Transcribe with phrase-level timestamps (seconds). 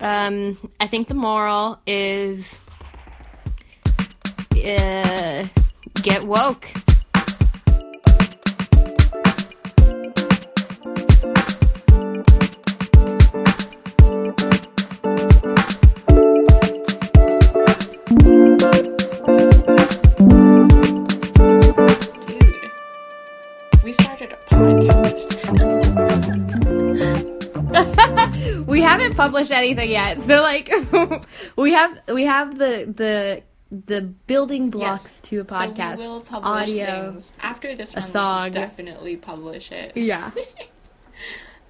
[0.00, 2.58] Um, I think the moral is
[4.52, 5.46] uh,
[6.02, 6.68] get woke.
[29.42, 30.72] Haven't anything yet, so like
[31.56, 33.42] we have we have the the
[33.86, 35.20] the building blocks Yes.
[35.22, 35.96] to a podcast.
[35.96, 37.10] So we will publish audio.
[37.12, 38.10] things after this one.
[38.10, 38.50] song.
[38.52, 39.96] Definitely publish it.
[39.96, 40.30] Yeah.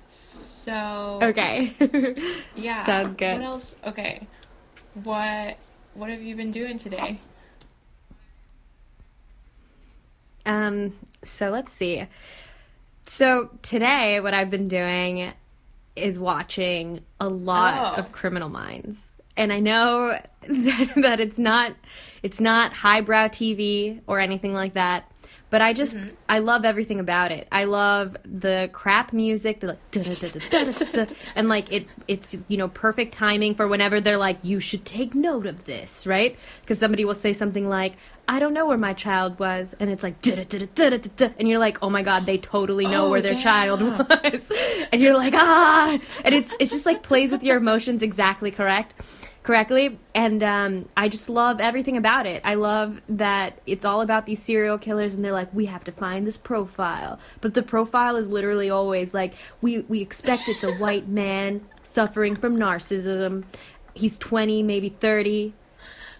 [0.09, 1.75] So Okay.
[2.57, 2.87] yeah.
[2.87, 3.35] Sounds good.
[3.41, 3.75] What else?
[3.85, 4.27] Okay.
[5.03, 5.59] What
[5.93, 7.21] What have you been doing today?
[10.47, 12.07] Um, so let's see.
[13.07, 15.33] So today, what I've been doing
[15.97, 18.01] is watching a lot Oh.
[18.01, 18.99] of Criminal Minds,
[19.37, 21.73] and I know that, that it's not
[22.23, 25.11] it's not highbrow TV or anything like that.
[25.55, 25.97] But I just
[26.29, 27.47] I love everything about it.
[27.53, 33.55] I love the crap music, the like and like it it's you know perfect timing
[33.55, 36.37] for whenever they're like you should take note of this, right?
[36.63, 37.95] Because somebody will say something like
[38.27, 42.03] I don't know where my child was, and it's like and you're like oh my
[42.03, 43.43] god they totally know Oh, where their damn.
[43.43, 44.51] child was,
[44.93, 48.93] and you're like ah, and it's it's just like plays with your emotions exactly correct
[49.45, 52.41] correctly and um, i just love everything about it.
[52.45, 55.93] I love that it's all about these serial killers and they're like we have to
[55.93, 57.21] find this profile.
[57.43, 62.35] But the profile is literally always like we we expect it's a white man suffering
[62.35, 63.45] from narcissism.
[63.93, 65.53] He's 20 maybe 30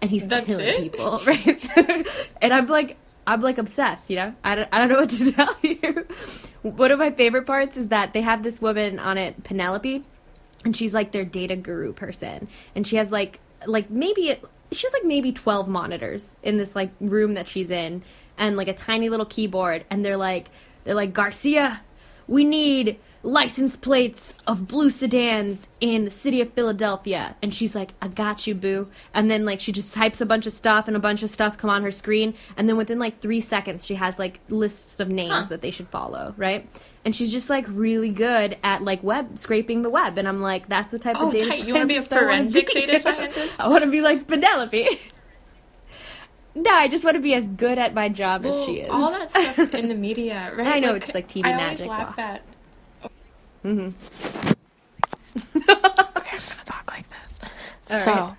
[0.01, 0.81] and he's That's killing it?
[0.83, 2.29] people right?
[2.41, 4.35] And i'm like i'm like obsessed you know?
[4.43, 6.05] I don't, I don't know what to tell you.
[6.61, 10.03] One of my favorite parts is that they have this woman on it penelope
[10.65, 12.47] and she's like their data guru person.
[12.75, 14.35] And she has like like maybe
[14.71, 18.03] she has like maybe 12 monitors in this like room that she's in
[18.37, 19.85] and like a tiny little keyboard.
[19.89, 20.49] And they're like
[20.83, 21.81] they're like garcia
[22.27, 27.35] we need license plates of blue sedans in the city of philadelphia.
[27.41, 28.87] And she's like i got you boo.
[29.13, 31.57] And then like she just types a bunch of stuff and a bunch of stuff
[31.57, 32.33] come on her screen.
[32.57, 35.45] And then within like three seconds she has like lists of names Huh.
[35.49, 36.67] that they should follow right
[37.05, 40.67] and she's just like really good at like web scraping the web and i'm like
[40.67, 41.65] that's the type Oh, of data tight.
[41.65, 42.73] You wanna be a scientist I wanna forensic be.
[42.73, 43.59] data scientist?
[43.61, 44.99] i want to be like penelope
[46.55, 49.11] no i just want to be as good at my job as she is all
[49.11, 50.67] that stuff in the media, right?
[50.75, 52.41] I know it's like TV I magic, always laugh at.
[53.61, 53.89] hmm
[55.55, 57.39] Okay, I'm gonna talk like this.
[57.91, 58.33] All so, right.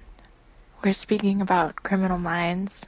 [0.83, 2.87] we're speaking about criminal minds.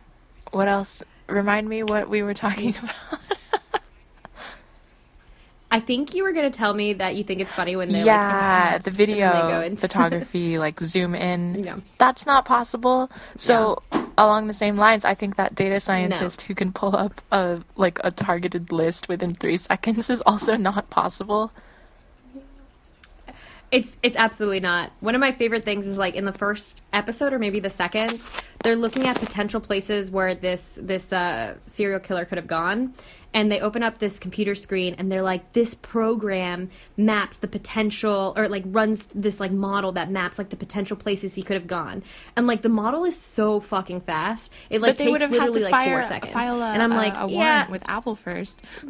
[0.52, 1.02] What else?
[1.28, 3.17] Remind me what we were talking about.
[5.78, 8.04] I think you were going to tell me that you think it's funny when they're
[8.04, 9.76] yeah, like the and video in.
[9.76, 11.62] photography, like zoom in.
[11.62, 11.76] Yeah.
[11.98, 13.10] That's not possible.
[13.36, 13.80] So,
[14.18, 18.00] along the same lines, I think that data scientist who can pull up a like
[18.02, 21.52] a targeted list within three seconds is also not possible.
[23.70, 24.90] It's it's absolutely not.
[24.98, 28.18] One of my favorite things is like in the first episode or maybe the second,
[28.64, 32.94] they're looking at potential places where this this uh, serial killer could have gone,
[33.34, 38.34] and they open up this computer screen and they're like, this program maps the potential
[38.36, 41.66] or like runs this like model that maps like the potential places he could have
[41.66, 42.02] gone,
[42.36, 44.50] and like the model is so fucking fast.
[44.70, 46.82] It like but they would have had to like fire, four seconds, file a, and
[46.82, 48.60] I'm like, a warrant yeah, with Apple first.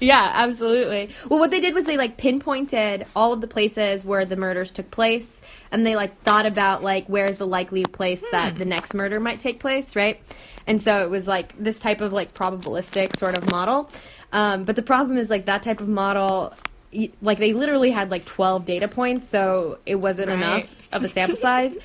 [0.00, 1.10] yeah, absolutely.
[1.28, 4.70] Well, what they did was they like pinpointed all of the places where the murders
[4.70, 5.37] took place,
[5.70, 9.40] and they like thought about like where's the likely place that the next murder might
[9.40, 10.20] take place, right?
[10.66, 13.90] And so it was like this type of like probabilistic sort of model.
[14.32, 16.52] Um, but the problem is like that type of model,
[17.22, 20.36] like they literally had like twelve data points, so it wasn't Right.
[20.36, 21.76] enough of a sample size,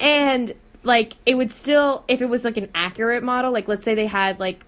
[0.00, 3.94] and like it would still if it was like an accurate model, like let's say
[3.94, 4.60] they had like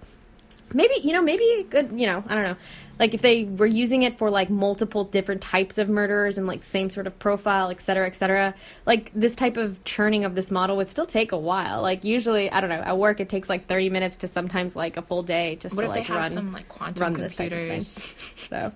[0.74, 2.56] maybe you know maybe a good you know i don't know
[2.98, 6.64] like if they were using it for like multiple different types of murderers and like
[6.64, 8.54] same sort of profile et cetera et cetera
[8.86, 12.50] like this type of churning of this model would still take a while like usually
[12.50, 15.22] i don't know at work it takes like 30 minutes to sometimes like a full
[15.22, 17.84] day just What to like run some like quantum run this type of thing.
[17.84, 18.14] computers?
[18.48, 18.72] so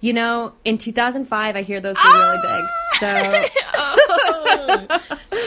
[0.00, 2.58] you know in 2005 i hear those were really ah!
[2.58, 2.64] big
[3.00, 3.44] so
[3.74, 4.86] oh,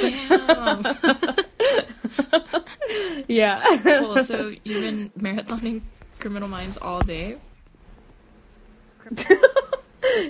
[0.02, 0.84] Damn.
[3.28, 4.24] yeah cool.
[4.24, 5.82] So you've been marathoning
[6.26, 7.38] Criminal Minds all day.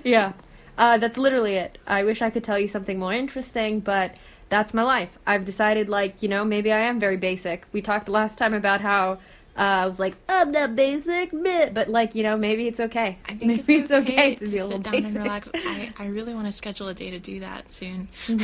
[0.04, 0.34] yeah.
[0.78, 1.78] Uh, that's literally it.
[1.88, 4.14] I wish I could tell you something more interesting, but
[4.50, 5.08] that's my life.
[5.26, 7.64] I've decided, like, you know, maybe I am very basic.
[7.72, 9.20] We talked last time about how
[9.58, 13.18] Uh, I was like, I'm not basic, but like you know, maybe it's okay.
[13.24, 15.06] I think maybe it's, okay, okay to, be a little down basic.
[15.06, 15.50] and relax.
[15.54, 18.10] I, I really want to schedule a day to do that soon.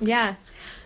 [0.00, 0.36] Yeah.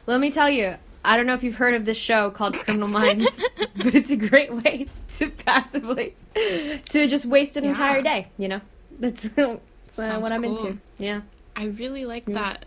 [0.07, 2.89] Let me tell you, I don't know if you've heard of this show called Criminal
[2.89, 3.27] Minds,
[3.77, 4.87] but it's a great way
[5.19, 7.71] to passively to just waste an Yeah.
[7.71, 8.61] entire day, you know?
[8.99, 9.59] That's uh,
[9.97, 10.67] what I'm cool.
[10.67, 10.79] into.
[10.99, 11.23] Yeah.
[11.57, 12.65] I really like that.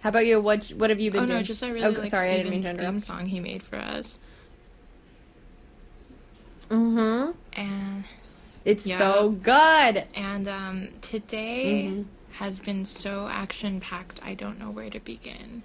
[0.00, 0.40] How about you?
[0.40, 1.38] What what have you been Oh doing?
[1.38, 3.62] no, just I really Oh, like sorry, I didn't mean to theme song he made
[3.64, 4.18] for us,
[6.70, 7.34] Mm Mhm.
[7.54, 8.04] and
[8.64, 8.98] It's Yeah.
[8.98, 10.04] so good.
[10.14, 12.04] and um, today Mhm.
[12.32, 14.20] has been so action packed.
[14.22, 15.62] I don't know where to begin.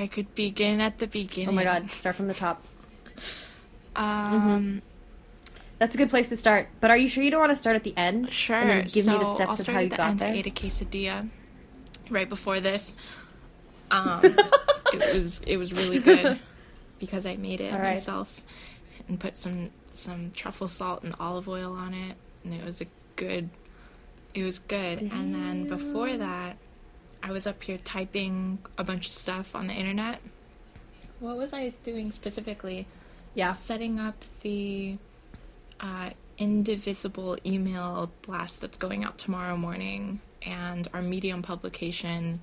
[0.00, 1.50] I could begin at the beginning.
[1.50, 2.64] Oh my god, start from the top.
[3.94, 4.80] Um,
[5.78, 6.68] That's a good place to start.
[6.80, 8.30] But are you sure you don't want to start at the end?
[8.30, 8.56] sure.
[8.56, 10.10] And then give so me the steps I'll of start how at you the got
[10.10, 10.18] end.
[10.20, 10.28] there.
[10.28, 11.28] I ate a quesadilla
[12.08, 12.96] right before this.
[13.92, 16.38] Um, it was it was really good
[17.00, 17.94] because I made it right.
[17.94, 18.40] myself
[19.08, 22.14] and put some some truffle salt and olive oil on it,
[22.44, 22.86] and it was a
[23.16, 23.50] good.
[24.32, 25.02] It was good.
[25.02, 26.56] And then before that,
[27.22, 30.20] I was up here typing a bunch of stuff on the internet.
[31.18, 32.86] What was I doing specifically?
[33.34, 33.52] Yeah.
[33.52, 34.96] setting up the
[35.78, 42.40] uh, indivisible email blast that's going out tomorrow morning and our medium publication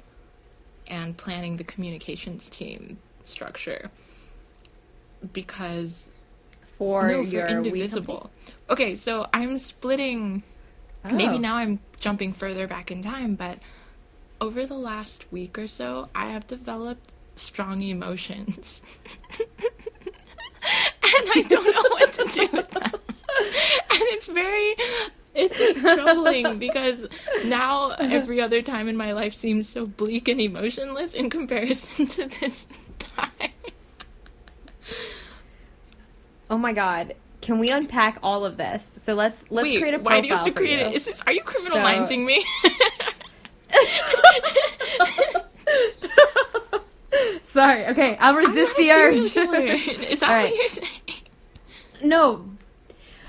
[0.88, 3.90] and planning the communications team structure
[5.34, 6.10] because
[6.78, 8.30] For no your for indivisible
[8.70, 10.44] okay so i'm splitting
[11.04, 11.26] company?
[11.26, 11.40] maybe Oh.
[11.40, 13.58] now i'm jumping further back in time but
[14.40, 18.82] over the last week or so i have developed strong emotions
[19.40, 24.76] and i don't know what to do with them and it's very
[25.36, 27.06] it's troubling because
[27.46, 32.26] now every other time in my life seems so bleak and emotionless in comparison to
[32.40, 32.68] this
[33.00, 33.52] time
[36.50, 37.14] Oh my god.
[37.42, 38.82] Can we unpack all of this?
[39.02, 40.86] So let's let's Wait, create a profile why do you have to create you.
[40.86, 40.96] it?
[40.96, 42.44] Is this are you criminal So- mindsing me?
[47.48, 47.86] Sorry.
[47.88, 49.16] Okay, I'll resist the urge.
[49.18, 50.56] Is that All what right.
[50.56, 50.90] you're saying?
[52.04, 52.46] no,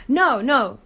[0.08, 0.78] no, no.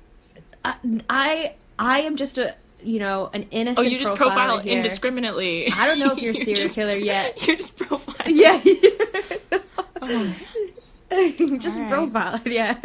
[0.64, 0.74] I,
[1.10, 3.78] I I am just a you know an innocent.
[3.78, 4.76] Oh, you just profile here.
[4.76, 5.70] indiscriminately.
[5.72, 7.42] I don't know if you're a You're serial just- killer yet.
[7.46, 8.36] You're just profiling.
[8.36, 8.60] Yeah.
[10.00, 10.34] Oh,
[11.58, 11.90] just right.
[11.90, 12.40] profile.
[12.46, 12.78] Yeah.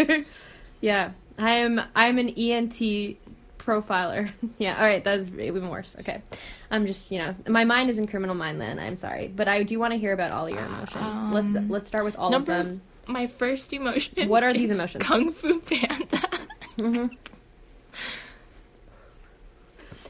[0.82, 1.12] yeah.
[1.38, 1.82] I am.
[1.96, 3.18] I'm an ENT
[3.60, 4.32] profiler.
[4.58, 4.78] yeah.
[4.78, 5.04] All right.
[5.04, 5.96] That's even worse.
[6.00, 6.22] Okay.
[6.70, 8.80] I'm just you know my mind is in criminal mind land.
[8.80, 11.34] I'm sorry, but I do want to hear about all your emotions.
[11.34, 12.82] let's Um, let's start with all number- of them.
[13.10, 14.28] My first emotion.
[14.28, 15.02] What are these emotions?
[15.04, 16.22] Kung Fu Panda.
[16.78, 17.06] hmm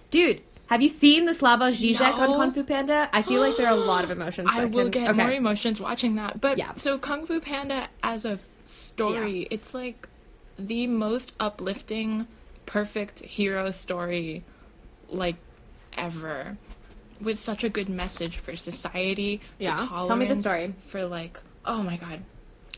[0.09, 3.09] Dude, have you seen the Slavoj Zizek on Kung Fu Panda?
[3.13, 4.50] I feel like there are a lot of emotions.
[4.51, 5.21] I will can- get okay.
[5.21, 6.39] more emotions watching that.
[6.42, 6.74] But Yeah.
[6.75, 10.07] so Kung Fu Panda as a story, it's like
[10.57, 12.27] the most uplifting,
[12.65, 14.44] perfect hero story
[15.09, 15.36] like
[15.97, 16.57] ever.
[17.19, 19.75] With such a good message for society, for Yeah.
[19.77, 20.73] tolerance, Tell me the story.
[20.85, 22.23] for like, oh my god.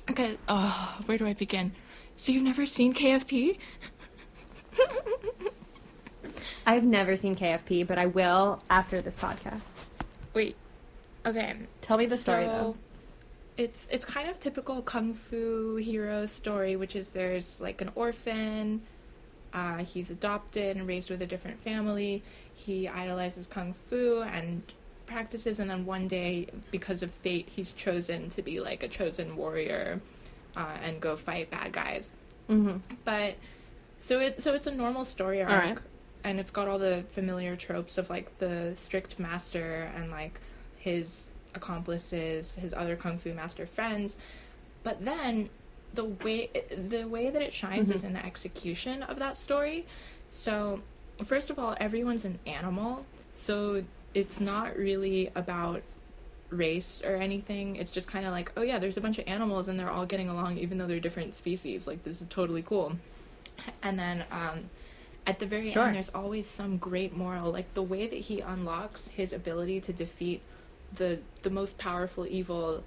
[0.10, 1.74] Okay, oh, where do I begin?
[2.18, 3.58] So you've never seen KFP?
[6.66, 9.62] I've never seen KFP, but I will after this podcast.
[10.34, 10.56] Wait.
[11.26, 11.56] Okay.
[11.82, 12.76] Tell me the story So, though.
[13.58, 18.82] It's it's kind of typical kung fu hero story, which is there's like an orphan,
[19.54, 22.24] uh, he's adopted and raised with a different family.
[22.54, 24.62] He idolizes kung fu and
[25.06, 29.36] practices, and then one day, because of fate, he's chosen to be like a chosen
[29.36, 30.02] warrior
[30.56, 32.10] uh, and go fight bad guys.
[32.48, 33.36] hmm But
[34.00, 35.78] so it so it's a normal story arc, Alright.
[36.24, 40.40] and it's got all the familiar tropes of like the strict master and like
[40.78, 44.18] his accomplices, his other kung fu master friends.
[44.84, 45.50] But then
[45.94, 48.06] the way the way that it shines is Mhm.
[48.06, 49.86] in the execution of that story.
[50.30, 50.82] So
[51.26, 53.06] first of all, everyone's an animal,
[53.36, 55.82] so it's not really about
[56.50, 57.76] race or anything.
[57.76, 60.06] It's just kind of like, oh yeah, there's a bunch of animals and they're all
[60.06, 61.86] getting along even though they're different species.
[61.88, 62.94] Like this is totally cool.
[63.84, 64.70] And then um,
[65.28, 65.86] at the very Sure.
[65.88, 67.52] end, there's always some great moral.
[67.52, 70.42] Like the way that he unlocks his ability to defeat
[70.94, 72.84] the the most powerful evil.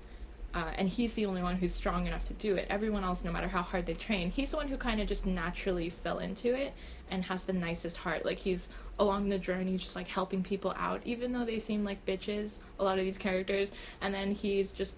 [0.55, 2.67] Uh, and he's the only one who's strong enough to do it.
[2.69, 5.25] Everyone else, no matter how hard they train, he's the one who kind of just
[5.25, 6.75] naturally fell into it
[7.11, 8.25] and has the nicest heart.
[8.27, 8.69] Like he's
[8.99, 12.57] along the journey, just like helping people out, even though they seem like bitches.
[12.79, 14.97] A lot of these characters, and then he's just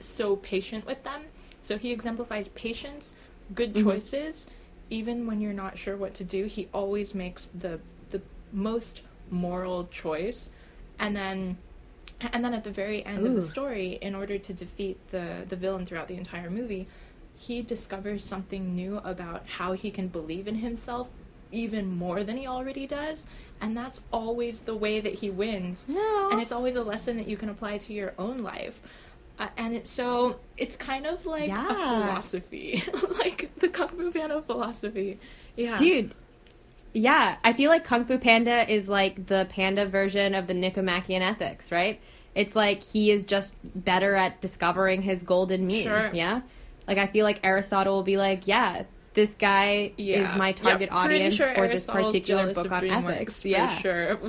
[0.00, 1.24] so patient with them.
[1.62, 3.12] So he exemplifies patience,
[3.54, 3.82] good Mhm.
[3.84, 4.48] choices,
[4.90, 6.46] even when you're not sure what to do.
[6.46, 7.78] He always makes the
[8.10, 10.48] the most moral choice,
[10.98, 11.58] and then
[12.20, 15.56] and then at the very end of the story, in order to defeat the the
[15.56, 16.86] villain throughout the entire movie,
[17.36, 21.10] he discovers something new about how he can believe in himself
[21.50, 23.26] even more than he already does,
[23.60, 25.86] and that's always the way that he wins.
[25.88, 26.30] No.
[26.30, 28.80] And it's always a lesson that you can apply to your own life.
[29.38, 32.82] Uh, and it's so it's kind of like a philosophy,
[33.18, 35.18] like the Kung Fu Panda philosophy.
[35.56, 36.12] Yeah, Dude,
[36.94, 41.20] yeah, I feel like Kung Fu Panda is like the panda version of the Nicomachean
[41.22, 42.00] ethics, right?
[42.34, 45.82] It's like he is just better at discovering his golden mean.
[45.84, 46.10] Sure.
[46.14, 46.40] Yeah?
[46.88, 48.84] Like, I feel like Aristotle will be like, yeah,
[49.14, 50.32] this guy Yeah.
[50.32, 53.44] is my target Yeah, audience sure for this particular book on ethics.
[53.44, 53.76] Yeah.
[53.78, 54.18] sure.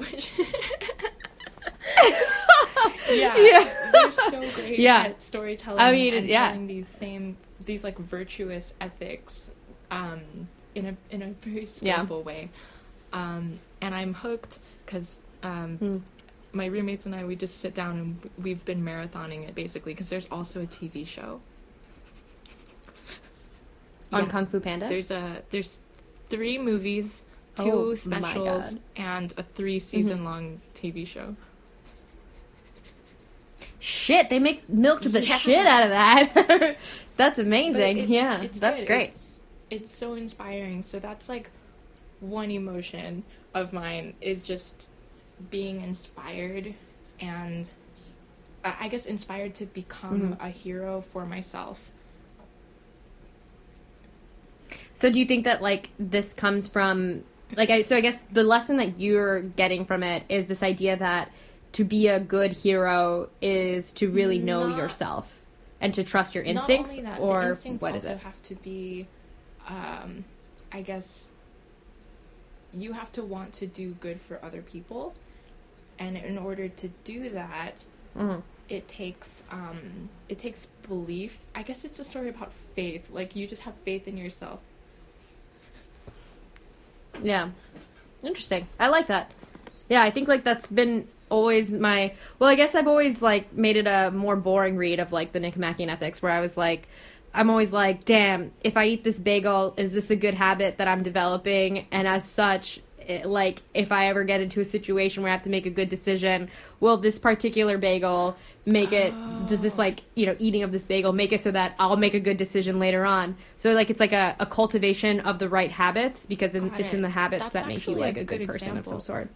[3.10, 3.89] yeah, Yeah.
[3.91, 5.03] they're so great Yeah.
[5.03, 5.79] at storytelling.
[5.79, 6.48] I mean, and yeah.
[6.50, 9.51] telling these same these like virtuous ethics
[9.89, 12.03] um, in a in a very Yeah.
[12.03, 12.50] way.
[13.13, 15.98] Um, and I'm hooked because um, Hmm.
[16.58, 20.10] my roommates and I we just sit down and we've been marathoning it basically because
[20.10, 21.41] there's also a TV show.
[24.12, 24.29] On Yeah.
[24.29, 24.88] Kung Fu Panda?
[24.88, 25.79] There's a there's
[26.29, 27.24] three movies,
[27.55, 31.36] two Oh, specials, and a three season long TV show.
[33.79, 35.38] Shit, they make milked the Yeah.
[35.38, 36.77] shit out of that.
[37.17, 37.98] that's amazing.
[37.98, 38.88] it- yeah, that's good.
[38.88, 39.10] great.
[39.10, 39.35] It's,
[39.69, 40.81] it's so inspiring.
[40.84, 41.50] So that's like
[42.19, 44.89] one emotion of mine is just
[45.50, 46.74] being inspired
[47.19, 47.69] and
[48.63, 50.45] I guess inspired to become Mhm.
[50.45, 51.91] a hero for myself.
[54.95, 57.24] So do you think that like this comes from
[57.55, 60.98] like I so I guess the lesson that you're getting from it is this idea
[60.98, 61.31] that
[61.74, 65.27] to be a good hero is to really know Not- yourself
[65.81, 68.17] and to trust your instincts that, or instincts what is it?
[68.19, 69.07] have to be,
[69.67, 70.25] um,
[70.72, 71.29] I guess,
[72.74, 75.13] you have to want to do good for other people,
[75.98, 77.84] and in order to do that,
[78.17, 78.41] Mhm.
[78.69, 81.39] it takes um, it takes belief.
[81.53, 83.10] I guess it's a story about faith.
[83.12, 84.60] Like you just have faith in yourself.
[87.24, 87.50] Yeah.
[88.24, 88.67] Interesting.
[88.79, 89.31] I like that.
[89.89, 93.77] Yeah, I think like that's been always my well, I guess I've always like made
[93.77, 96.88] it a more boring read of like the Nicomachean ethics where I was like
[97.36, 100.88] I'm always like, damn, if I eat this bagel, is this a good habit that
[100.88, 101.86] I'm developing?
[101.92, 105.44] And as such, it, like if I ever get into a situation where I have
[105.44, 106.50] to make a good decision,
[106.80, 109.13] will this particular bagel make it
[109.48, 109.82] does this Oh.
[109.82, 112.38] like, you know, eating of this bagel make it so that I'll make a good
[112.38, 113.36] decision later on?
[113.60, 116.94] So like it's like a, a cultivation of the right habits because in, Got it's
[116.94, 119.01] in the habits That's that make you like a a good, good person of some
[119.01, 119.30] sort.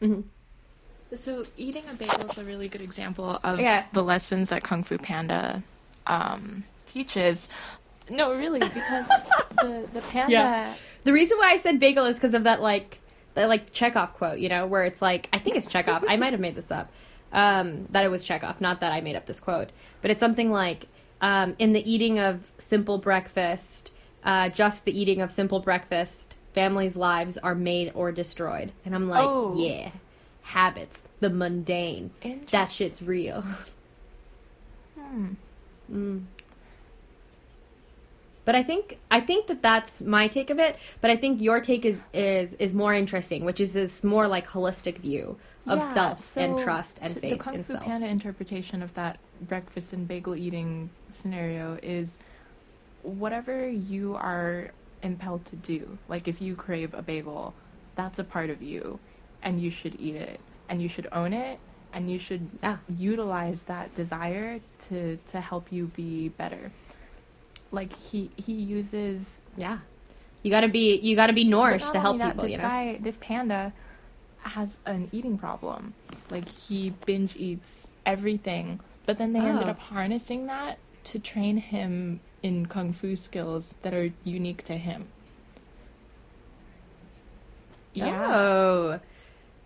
[0.00, 0.20] hmm
[1.14, 3.84] So eating a bagel is a really good example of Yeah.
[3.92, 5.62] the lessons that Kung Fu Panda
[6.06, 7.48] um, teaches.
[8.10, 9.06] No, really, because
[9.60, 10.32] the the panda.
[10.32, 10.74] Yeah.
[11.04, 12.98] The reason why I said bagel is because of that like
[13.34, 16.04] that like Chekhov quote, you know, where it's like I think it's Chekhov.
[16.08, 16.90] I might have made this up.
[17.32, 19.70] Um, that it was Chekhov, not that I made up this quote,
[20.02, 20.86] but it's something like
[21.22, 23.90] um, in the eating of simple breakfast,
[24.22, 28.70] uh, just the eating of simple breakfast, families' lives are made or destroyed.
[28.84, 29.54] And I'm like, Oh.
[29.56, 29.92] yeah,
[30.42, 32.10] habits, the mundane,
[32.50, 33.44] that shit's real.
[34.98, 35.28] Hmm.
[35.92, 36.24] Mm.
[38.44, 40.76] But I think I think that that's my take of it.
[41.00, 44.48] But I think your take is is is more interesting, which is this more like
[44.48, 45.36] holistic view
[45.68, 47.84] of Yeah, self and trust and faith The Kung in Fu self.
[47.84, 52.16] Panda interpretation of that breakfast and bagel eating scenario is
[53.02, 54.72] whatever you are
[55.02, 55.98] impelled to do.
[56.08, 57.54] Like if you crave a bagel,
[57.94, 58.98] that's a part of you,
[59.42, 61.60] and you should eat it, and you should own it,
[61.92, 62.78] and you should Yeah.
[62.88, 66.72] utilize that desire to to help you be better.
[67.70, 69.78] Like he he uses Yeah,
[70.42, 72.42] you gotta be you gotta be nourished to help that, people.
[72.44, 72.64] This You know.
[72.64, 73.72] guy, this panda,
[74.40, 75.94] has an eating problem.
[76.30, 79.70] Like he binge eats everything, but then they ended Oh.
[79.70, 85.08] up harnessing that to train him in kung fu skills that are unique to him.
[87.94, 88.26] Yeah.
[88.34, 89.00] Oh.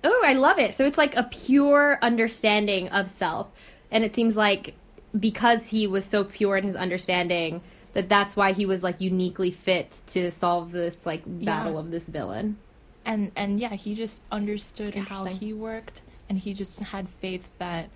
[0.04, 0.74] Oh, I love it.
[0.74, 3.48] So it's like a pure understanding of self.
[3.90, 4.74] And it seems like
[5.18, 7.62] because he was so pure in his understanding
[7.94, 11.78] that that's why he was like uniquely fit to solve this like battle Yeah.
[11.78, 12.58] of this villain.
[13.04, 17.88] and and yeah, he just understood how he worked, and he just had faith that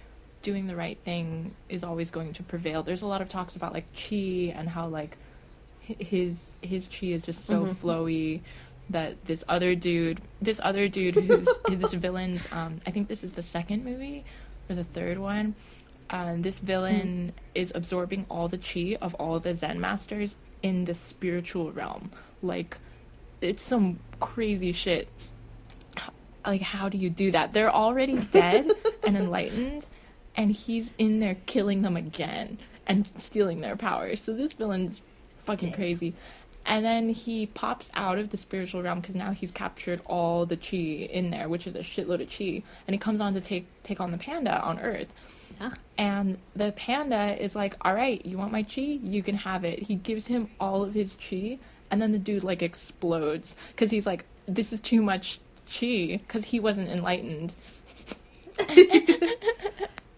[0.43, 2.83] doing the right thing is always going to prevail.
[2.83, 5.17] There's a lot of talks about like chi and how like
[5.83, 7.75] his his chi is just so Mhm.
[7.77, 8.41] flowy
[8.91, 13.33] that this other dude, this other dude who's this villain's, um, I think this is
[13.33, 14.25] the second movie
[14.69, 15.55] or the third one.
[16.11, 20.95] Um, this villain is absorbing all the chi of all the Zen masters in the
[20.95, 22.11] spiritual realm.
[22.43, 22.79] Like,
[23.41, 25.09] it's some crazy shit.
[26.45, 27.53] like how do you do that?
[27.53, 28.71] They're already dead
[29.07, 29.87] and enlightened,
[30.37, 34.21] and he's in there killing them again and stealing their powers.
[34.21, 35.01] So this villain's
[35.45, 35.77] fucking Damn.
[35.77, 36.15] crazy.
[36.67, 40.57] And then he pops out of the spiritual realm because now he's captured all the
[40.57, 42.63] chi in there, which is a shitload of chi.
[42.87, 45.09] And he comes on to take take on the panda on Earth.
[45.61, 45.71] Yeah.
[45.99, 48.83] And the panda is like, "All right, you want my chi?
[49.03, 51.59] You can have it." He gives him all of his chi,
[51.91, 56.47] and then the dude like explodes because he's like, "This is too much chi," because
[56.47, 57.55] he wasn't enlightened.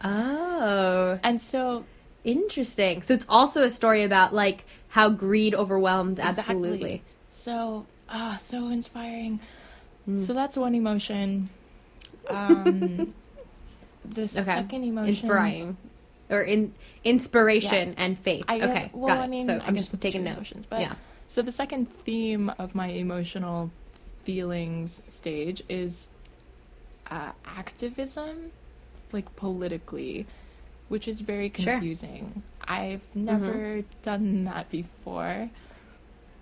[0.05, 1.85] Oh, And so
[2.25, 3.03] interesting.
[3.03, 6.43] So it's also a story about like how greed overwhelms Exactly.
[6.43, 7.03] absolutely.
[7.31, 9.41] So, ah, so inspiring.
[10.07, 10.21] Mm.
[10.21, 11.49] So that's one emotion.
[12.29, 13.15] Um,
[14.05, 15.09] the second emotion.
[15.09, 15.77] Inspiring.
[16.29, 17.95] Or in inspiration Yes.
[17.97, 18.45] and faith.
[18.47, 18.91] Guess, okay.
[18.93, 20.37] Well, got I mean, so I'm just taking notes.
[20.37, 20.95] emotions, but yeah.
[21.27, 23.71] so the second theme of my emotional
[24.25, 26.11] feelings stage is
[27.11, 28.53] uh, activism,
[29.11, 30.27] like politically,
[30.93, 31.57] which is very Sure.
[31.65, 31.71] Mm-hmm.
[31.73, 32.43] confusing.
[32.69, 35.49] I've never done that before,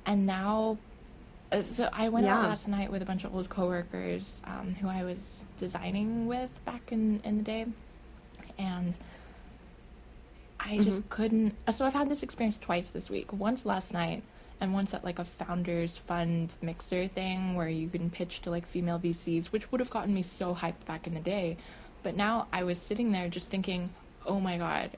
[0.05, 0.77] and now.
[1.53, 4.87] uh, So I went out last night with a bunch of old coworkers um, who
[4.89, 7.67] I was designing with back in, in the day,
[8.59, 8.95] and
[10.59, 11.55] I just couldn't.
[11.67, 13.33] uh, So I've had this experience twice this week.
[13.33, 14.23] Once last night,
[14.61, 18.67] and once at like a founders fund mixer thing where you can pitch to like
[18.67, 21.57] female VCs, which would have gotten me so hyped back in the day.
[22.03, 23.91] But now I was sitting there just thinking,
[24.27, 24.91] oh my god,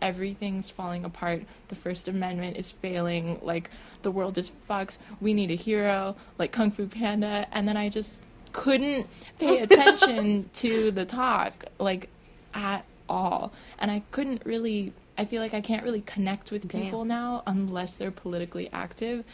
[0.00, 1.42] everything's falling apart.
[1.68, 3.40] The First Amendment is failing.
[3.42, 3.70] Like
[4.02, 4.98] the world is fucked.
[5.20, 7.46] We need a hero, like Kung Fu Panda.
[7.52, 9.08] And then I just couldn't
[9.38, 12.08] pay attention to the talk, like
[12.54, 13.52] at all.
[13.78, 14.92] And I couldn't really.
[15.16, 16.80] I feel like I can't really connect with Damn.
[16.82, 19.24] people now unless they're politically active.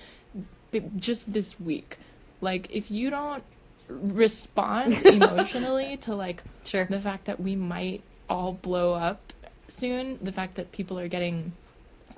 [0.70, 1.98] B- Just this week,
[2.40, 3.44] like if you don't
[3.86, 6.86] respond emotionally to like Sure.
[6.86, 9.33] the fact that we might all blow up
[9.68, 11.52] soon, the fact that people are getting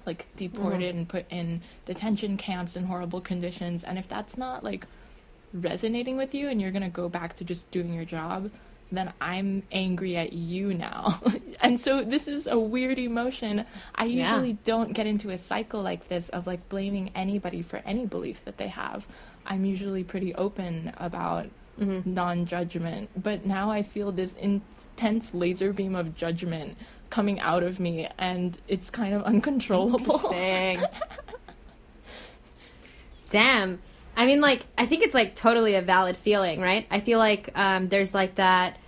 [0.05, 0.99] like deported Mm-hmm.
[0.99, 4.87] and put in detention camps in horrible conditions, and if that's not like
[5.53, 8.51] resonating with you and you're gonna go back to just doing your job,
[8.93, 11.21] then I'm angry at you now.
[11.61, 13.65] and so this is a weird emotion.
[13.95, 14.31] I Yeah.
[14.31, 18.45] usually don't get into a cycle like this of like blaming anybody for any belief
[18.45, 19.05] that they have.
[19.45, 21.47] I'm usually pretty open about
[21.81, 22.07] Mhm.
[22.07, 26.75] non-judgment but now i feel this intense laser beam of judgment
[27.11, 30.19] coming out of me and it's kind of uncontrollable.
[33.31, 33.81] Damn.
[34.17, 36.87] I mean, like, I think it's like totally a valid feeling, right?
[36.91, 38.79] I feel like um, there's like that.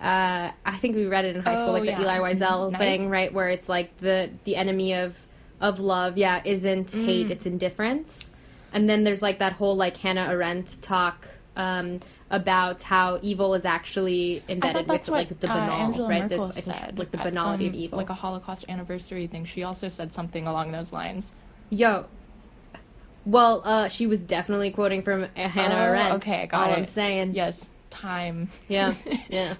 [0.00, 1.98] Uh, I think we read it in high school, Oh, like yeah.
[2.00, 2.78] the Elie Wiesel Night?
[2.78, 3.32] thing, right?
[3.32, 5.16] Where it's like the the enemy of
[5.60, 7.30] of love, yeah, isn't hate, Mm.
[7.30, 8.20] it's indifference.
[8.72, 11.98] And then there's like that whole like Hannah Arendt talk um,
[12.30, 16.22] about how evil is actually embedded with what like the uh, banal, Angela right?
[16.22, 17.98] Merkel That's, I think, said like the banality some, of evil.
[17.98, 19.44] like a Holocaust anniversary thing.
[19.44, 21.26] She also said something along those lines.
[21.70, 22.06] Yo.
[23.24, 26.14] Well, uh, she was definitely quoting from uh, Hannah Oh, Arendt.
[26.16, 26.78] okay, I got all it.
[26.78, 27.34] I'm saying.
[27.34, 28.48] Yes, time.
[28.68, 28.94] Yeah.
[29.28, 29.54] yeah.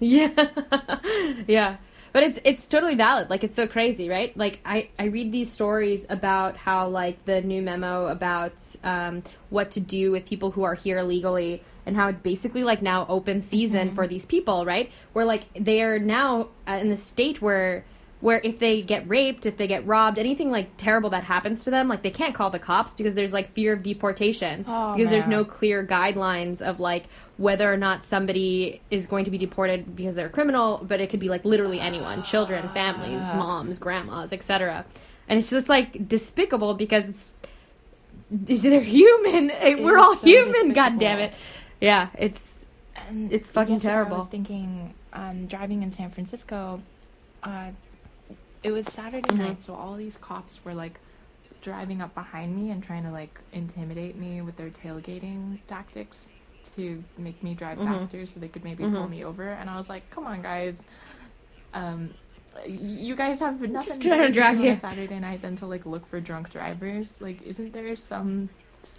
[0.00, 0.30] Yeah.
[1.46, 1.76] yeah.
[2.12, 3.30] But it's it's totally valid.
[3.30, 4.36] Like it's so crazy, right?
[4.36, 9.70] Like I I read these stories about how like the new memo about um, what
[9.72, 13.42] to do with people who are here illegally and how it's basically like now open
[13.42, 14.90] season for these people, right?
[15.12, 17.84] Where like they are now uh, in the state where
[18.20, 21.70] where if they get raped, if they get robbed, anything like terrible that happens to
[21.70, 25.10] them, like they can't call the cops because there's like fear of deportation Oh, because
[25.10, 27.04] there's no clear guidelines of like
[27.36, 31.10] whether or not somebody is going to be deported because they're a criminal, but it
[31.10, 33.36] could be like literally anyone, children, families, Ah.
[33.36, 34.84] moms, grandmas, etc.
[35.28, 37.24] And it's just like despicable because it's,
[38.62, 39.50] they're human.
[39.60, 40.72] It We're all so human.
[40.72, 41.32] God damn it.
[41.80, 42.40] Yeah, it's
[43.08, 44.16] And It's fucking terrible.
[44.16, 46.82] I was thinking, um, driving in San Francisco,
[47.44, 47.70] uh,
[48.62, 49.38] it was Saturday Mhm.
[49.38, 51.00] night, so all these cops were like
[51.60, 56.28] driving up behind me and trying to like intimidate me with their tailgating tactics
[56.74, 57.84] to make me drive Mhm.
[57.84, 59.10] faster so they could maybe pull Mhm.
[59.10, 59.48] me over.
[59.50, 60.82] And I was like, come on, guys.
[61.74, 62.10] Um,
[62.66, 66.06] you guys have nothing to drive do on a Saturday night than to like look
[66.06, 67.20] for drunk drivers.
[67.20, 68.48] Like, isn't there some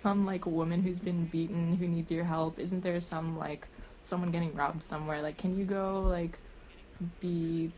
[0.04, 2.58] some like woman who's been beaten who needs your help?
[2.60, 3.68] Isn't there some like
[4.06, 5.22] someone getting robbed somewhere?
[5.22, 6.40] Like, can you go like
[7.20, 7.72] be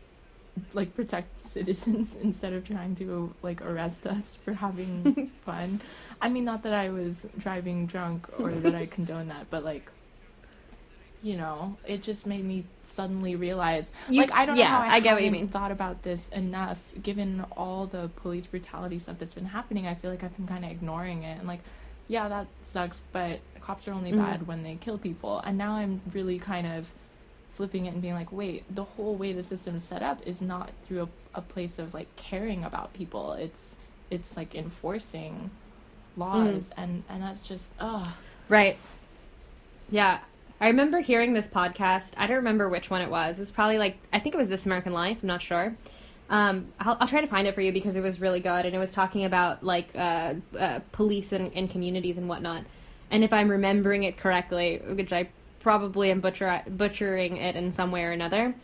[0.74, 5.80] like protect citizens instead of trying to like arrest us for having fun?
[6.20, 9.90] I mean, not that I was driving drunk or that I condone that, but like.
[11.24, 14.80] You know, it just made me suddenly realize You- like I don't yeah, know how
[14.82, 15.46] I, I get what you mean.
[15.46, 19.86] thought about this enough given all the police brutality stuff that's been happening.
[19.86, 21.60] I feel like I've been kind of ignoring it and like
[22.08, 24.16] yeah, that sucks, but cops are only Mhm.
[24.16, 25.38] bad when they kill people.
[25.38, 26.90] And now I'm really kind of
[27.54, 30.40] flipping it and being like, wait, the whole way the system is set up is
[30.40, 33.32] not through a, a place of like caring about people.
[33.32, 33.76] It's
[34.10, 35.50] it's like enforcing
[36.16, 38.14] laws and and that's just oh
[38.52, 38.76] Right.
[39.90, 40.18] Yeah.
[40.60, 42.10] I remember hearing this podcast.
[42.18, 43.38] I don't remember which one it was.
[43.38, 45.18] It was probably like, I think it was This American Life.
[45.22, 45.74] I'm not sure.
[46.28, 48.66] Um, I'll, I'll try to find it for you because it was really good.
[48.66, 52.64] And it was talking about like uh, uh, police and, and communities and whatnot.
[53.10, 55.28] And if I'm remembering it correctly, which I
[55.62, 58.54] probably am butcher, butchering it in some way or another,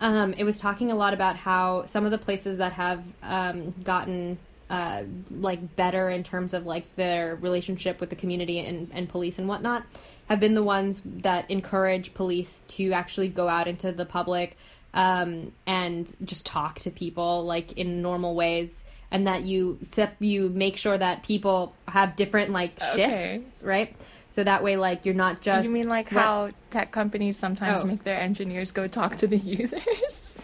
[0.00, 3.70] um, it was talking a lot about how some of the places that have um,
[3.84, 9.08] gotten uh, like better in terms of like their relationship with the community and, and
[9.08, 9.84] police and whatnot
[10.28, 14.56] have been the ones that encourage police to actually go out into the public
[14.94, 18.78] um, and just talk to people like in normal ways
[19.10, 19.78] and that you
[20.20, 23.42] you make sure that people have different like shifts Okay.
[23.62, 23.94] right
[24.32, 27.82] so that way like you're not just you mean like What- how tech companies sometimes
[27.82, 27.84] Oh.
[27.84, 30.34] make their engineers go talk to the users?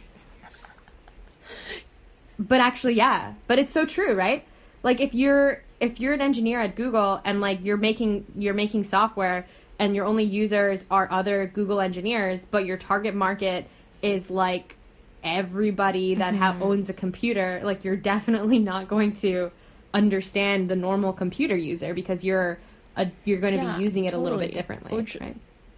[2.38, 3.34] But actually, yeah.
[3.48, 4.44] But it's so true, right?
[4.82, 8.84] Like if you're if you're an engineer at Google and like you're making you're making
[8.84, 9.46] software
[9.78, 13.68] and your only users are other Google engineers, but your target market
[14.02, 14.76] is like
[15.24, 16.62] everybody that ha- mm-hmm.
[16.62, 19.50] owns a computer, like you're definitely not going to
[19.92, 22.58] understand the normal computer user because you're
[22.98, 25.36] a, you're going to Yeah, be using it a little bit differently, Which- right?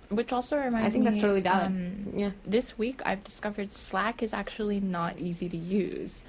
[0.09, 1.66] Which also reminds me I think that's totally valid.
[1.66, 2.30] um, yeah.
[2.44, 6.24] this week I've discovered Slack is actually not easy to use.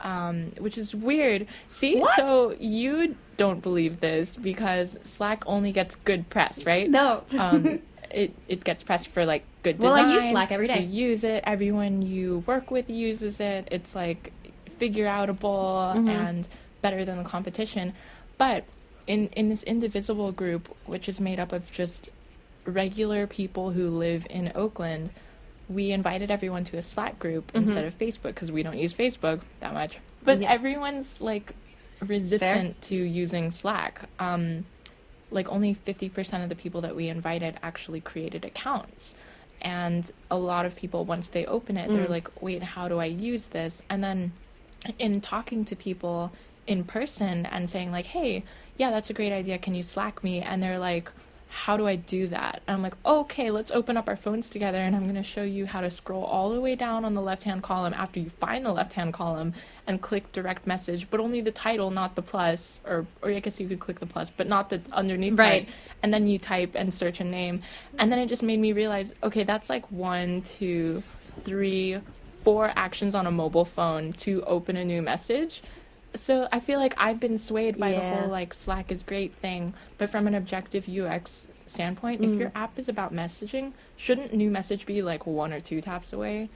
[0.00, 1.46] Um, which is weird.
[1.68, 2.16] See, What?
[2.16, 6.88] so you don't believe this because Slack only gets good press, right?
[6.90, 7.22] No.
[7.38, 10.06] um, it it gets press for like good design.
[10.08, 10.18] Well.
[10.20, 10.80] I use Slack every day.
[10.82, 11.44] You use it.
[11.46, 13.68] Everyone you work with uses it.
[13.70, 14.32] It's like
[14.78, 16.08] figure outable Mhm.
[16.08, 16.48] and
[16.80, 17.92] better than the competition.
[18.38, 18.64] But
[19.06, 22.08] in in this indivisible group, which is made up of just
[22.64, 25.10] regular people who live in Oakland,
[25.68, 27.62] we invited everyone to a Slack group Mhm.
[27.62, 29.98] instead of Facebook because we don't use Facebook that much.
[30.22, 30.50] But Yeah.
[30.50, 31.54] everyone's like
[32.00, 34.02] resistant to using Slack.
[34.18, 34.64] Um,
[35.30, 39.14] like only 50% of the people that we invited actually created accounts.
[39.62, 42.10] And a lot of people, once they open it, they're Mm.
[42.10, 43.80] like, wait, how do I use this?
[43.88, 44.32] And then
[44.98, 46.32] in talking to people
[46.70, 48.44] in person and saying, like, hey,
[48.78, 49.58] yeah, that's a great idea.
[49.58, 50.40] Can you Slack me?
[50.40, 51.10] And they're like,
[51.52, 52.62] how do I do that?
[52.68, 55.42] And I'm like, okay, let's open up our phones together and I'm going to show
[55.42, 58.30] you how to scroll all the way down on the left hand column after you
[58.30, 59.52] find the left hand column
[59.88, 63.58] and click direct message, but only the title, not the plus, or, or I guess
[63.58, 65.66] you could click the plus, but not the underneath Right.
[65.66, 65.76] part.
[66.04, 67.62] And then you type and search a name.
[67.98, 71.02] And then it just made me realize, okay, that's like one, two,
[71.42, 71.98] three,
[72.44, 75.62] four actions on a mobile phone to open a new message.
[76.14, 78.00] So I feel like I've been swayed by Yeah.
[78.14, 82.38] the whole like Slack is great thing, but from an objective UX standpoint, if Mm.
[82.40, 86.48] your app is about messaging, shouldn't new message be like one or two taps away?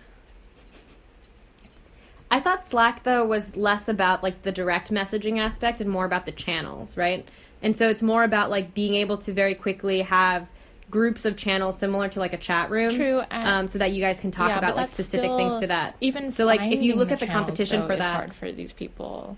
[2.31, 6.27] I thought Slack though was less about like the direct messaging aspect and more about
[6.27, 7.27] the channels, right?
[7.63, 10.47] And so it's more about like being able to very quickly have
[10.91, 12.91] groups of channels similar to like a chat room.
[12.91, 15.67] True, Um, so that you guys can talk Yeah, about like specific still- things to
[15.69, 15.95] that.
[16.01, 18.73] Even So, like, if you look at the competition for is that- hard for these
[18.73, 19.37] people.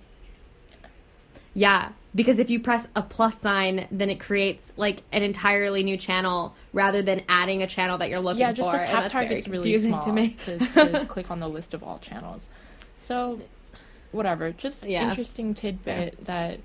[1.56, 5.96] Yeah, because if you press a plus sign, then it creates like an entirely new
[5.96, 8.40] channel rather than adding a channel that you're looking for.
[8.48, 8.76] yeah, just for.
[8.76, 10.30] the tap target's really small to me.
[10.30, 12.46] to, to click on the list of all channels.
[13.00, 13.40] So,
[14.12, 14.52] whatever.
[14.52, 15.08] Just Yeah.
[15.08, 16.60] interesting tidbit that,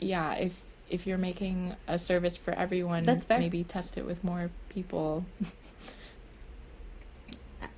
[0.00, 0.52] yeah, if
[0.90, 3.38] if you're making a service for everyone, That's fair.
[3.40, 5.24] maybe test it with more people.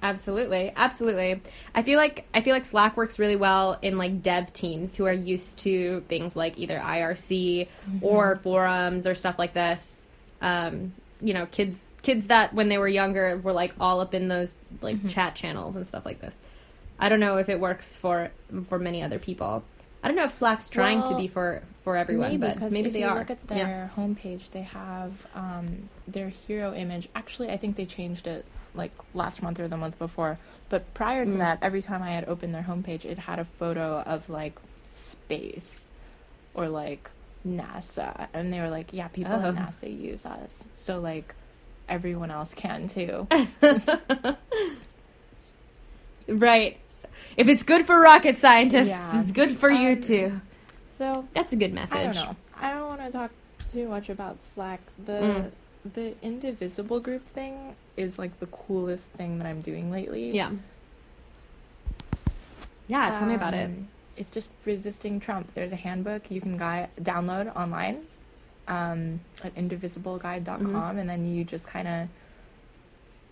[0.03, 1.41] Absolutely, absolutely.
[1.75, 5.07] I feel like I feel like Slack works really well in like dev teams who
[5.07, 7.69] are used to things like either IRC
[8.03, 10.07] or forums or stuff like this.
[10.41, 14.29] Um, you know, kids kids that when they were younger were like all up in
[14.29, 15.11] those like Mhm.
[15.11, 16.39] chat channels and stuff like this.
[16.99, 18.31] I don't know if it works for
[18.69, 19.65] for many other people.
[20.03, 22.93] I don't know if Slack's trying to be for for everyone, maybe but maybe if
[22.93, 23.19] they you are.
[23.19, 23.55] look at Yeah.
[23.57, 27.09] their homepage, they have um, their hero image.
[27.17, 30.39] Actually, I think they changed it like last month or the month before.
[30.69, 31.39] But prior to Mm.
[31.39, 34.59] that, every time I had opened their homepage, it had a photo of like
[34.95, 35.87] space
[36.55, 37.11] or like
[37.47, 39.49] NASA, and they were like, "Yeah, people Oh.
[39.49, 41.35] at NASA use us, so like
[41.89, 43.27] everyone else can too."
[46.29, 46.79] right.
[47.37, 49.21] If it's good for rocket scientists, Yeah.
[49.23, 50.41] it's good for you Um, too.
[50.89, 51.97] so That's a good message.
[51.97, 52.37] I don't know.
[52.61, 53.31] I don't want to talk
[53.71, 54.81] too much about Slack.
[55.05, 55.51] The Mm.
[55.95, 60.31] The indivisible group thing is like the coolest thing that I'm doing lately.
[60.31, 60.51] Yeah.
[62.87, 63.67] Yeah, tell me about it.
[63.67, 65.55] Um, It's just resisting Trump.
[65.55, 68.07] There's a handbook you can guy- download online.
[68.71, 71.01] um, at indivisibleguide.com, Mhm.
[71.01, 72.09] and then you just kind of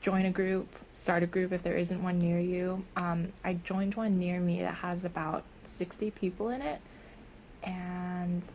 [0.01, 2.85] join a group, start a group if there isn't one near you.
[2.97, 6.81] Um, I joined one near me that has about 60 people in it,
[7.63, 8.51] and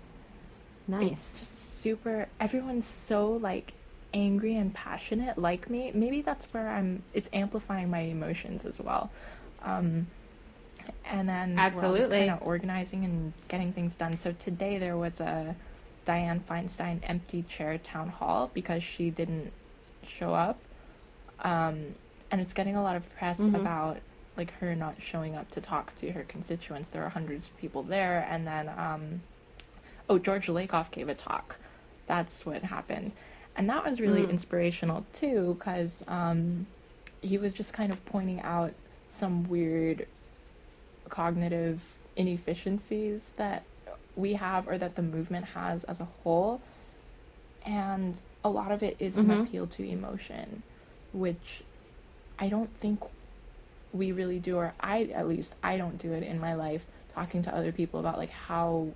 [0.87, 1.11] Nice.
[1.11, 3.73] it's just super everyone's so like
[4.13, 9.09] angry and passionate like me maybe that's where i'm it's amplifying my emotions as well.
[9.63, 10.07] Um
[11.05, 12.17] and then Absolutely.
[12.27, 14.17] kind of organizing and getting things done.
[14.17, 15.55] So today there was a
[16.07, 19.51] dianne feinstein empty chair town hall because she didn't
[20.07, 20.57] show up.
[21.41, 21.95] Um
[22.31, 23.55] and it's getting a lot of press Mhm.
[23.55, 23.97] about
[24.35, 26.89] like her not showing up to talk to her constituents.
[26.89, 28.27] There are hundreds of people there.
[28.29, 29.21] And then um
[30.09, 31.57] oh george lakoff gave a talk.
[32.07, 33.13] That's what happened
[33.55, 34.29] and that was really Mm.
[34.29, 36.65] inspirational too because um,
[37.21, 38.73] he was just kind of pointing out
[39.09, 40.07] some weird
[41.09, 41.81] cognitive
[42.15, 43.63] inefficiencies that
[44.15, 46.61] we have or that the movement has as a whole
[47.65, 49.43] and a lot of it is an Mhm.
[49.43, 50.63] appeal to emotion
[51.13, 51.63] which
[52.39, 52.99] i don't think
[53.93, 57.41] we really do or i at least i don't do it in my life talking
[57.41, 58.87] to other people about like how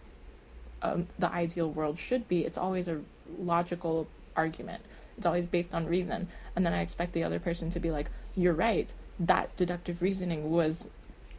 [0.81, 3.01] um, the ideal world should be it's always a
[3.39, 4.83] logical argument.
[5.17, 6.27] It's always based on reason.
[6.55, 8.93] And then i expect the other person to be like you're right.
[9.19, 10.89] That deductive reasoning was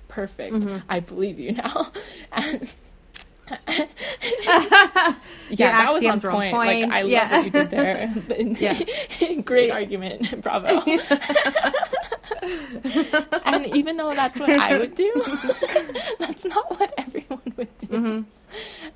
[0.09, 0.55] perfect.
[0.55, 0.83] Mhm.
[0.89, 1.91] i believe you now.
[2.33, 2.75] And
[3.69, 3.87] Your
[5.51, 6.53] yeah that was on on point.
[6.53, 6.93] like point.
[6.93, 8.15] i love what you did there.
[9.21, 9.41] Yeah.
[9.43, 10.43] great argument.
[10.43, 10.83] Bravo.
[13.45, 15.13] And even though that's what i would do
[16.19, 17.87] that's not what everyone would do.
[17.87, 18.23] Hmm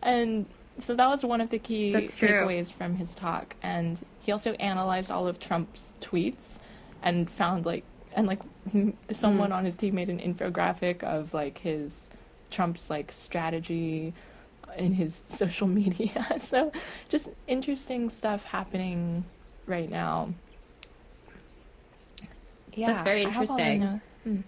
[0.02, 0.46] and
[0.78, 3.54] so that was one of the key takeaways from his talk.
[3.62, 6.58] And he also analyzed all of Trump's tweets
[7.02, 8.40] and found like and like
[8.74, 9.54] m- someone Mm.
[9.56, 12.08] on his team made an infographic of like his
[12.50, 14.12] Trump's like strategy
[14.76, 16.26] in his social media.
[16.40, 16.72] so
[17.08, 19.24] just interesting stuff happening
[19.66, 20.32] right now.
[22.74, 24.44] Yeah, that's very I have all the interesting.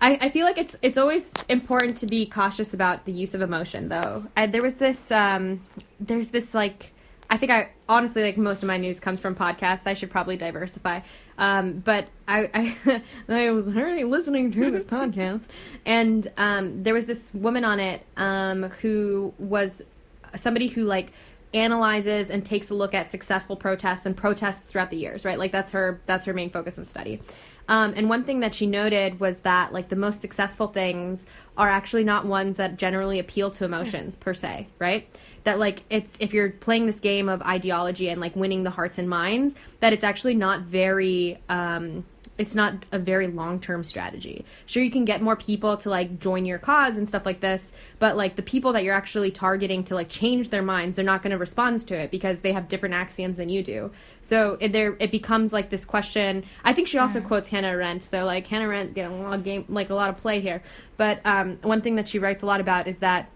[0.00, 3.40] I, I feel like it's it's always important to be cautious about the use of
[3.40, 4.26] emotion though.
[4.36, 5.64] I, there was this um
[6.00, 6.92] there's this like
[7.28, 9.86] I think I honestly like most of my news comes from podcasts.
[9.86, 11.00] I should probably diversify.
[11.38, 15.44] Um, but I I, I was already listening to this podcast
[15.86, 19.82] and um, there was this woman on it um, who was
[20.36, 21.12] somebody who like
[21.54, 25.38] analyzes and takes a look at successful protests and protests throughout the years, right?
[25.38, 27.22] Like that's her that's her main focus of study.
[27.68, 31.24] Um, and one thing that she noted was that like the most successful things
[31.56, 35.08] are actually not ones that generally appeal to emotions per se, right?
[35.44, 38.98] That like it's if you're playing this game of ideology and like winning the hearts
[38.98, 42.04] and minds, that it's actually not very um,
[42.38, 44.44] it's not a very long term strategy.
[44.66, 47.72] Sure, you can get more people to like join your cause and stuff like this,
[47.98, 51.22] but like the people that you're actually targeting to like change their minds, they're not
[51.22, 53.90] going to respond to it because they have different axioms than you do.
[54.28, 56.44] So it, there, it becomes like this question.
[56.64, 57.26] I think she also Yeah.
[57.26, 58.02] quotes Hannah Arendt.
[58.02, 60.62] So like Hannah Arendt getting a lot of game, like a lot of play here.
[60.96, 63.30] But um, one thing that she writes a lot about is that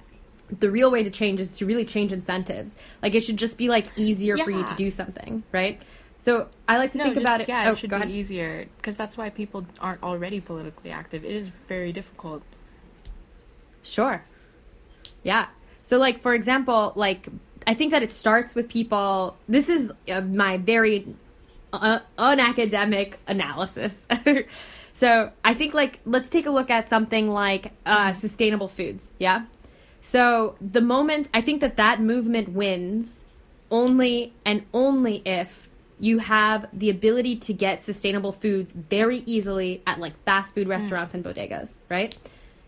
[0.58, 2.74] the real way to change is to really change incentives.
[3.02, 5.80] Like it should just be like easier for you to do something, right?
[6.22, 7.48] So I like to No, think just- about it.
[7.48, 8.10] Yeah, oh, it should be ahead.
[8.10, 11.24] easier because that's why people aren't already politically active.
[11.24, 12.42] It is very difficult.
[13.82, 14.24] Sure.
[15.22, 15.46] Yeah.
[15.86, 17.26] So, like, for example, like,
[17.70, 19.36] I think that it starts with people.
[19.48, 21.06] This is uh, my very
[21.72, 23.94] uh, unacademic analysis.
[24.94, 29.06] so, I think, like, let's take a look at something like uh, sustainable foods.
[29.20, 29.44] Yeah.
[30.02, 33.20] So, the moment I think that that movement wins
[33.70, 35.68] only and only if
[36.00, 41.14] you have the ability to get sustainable foods very easily at like fast food restaurants
[41.14, 42.16] and bodegas, right?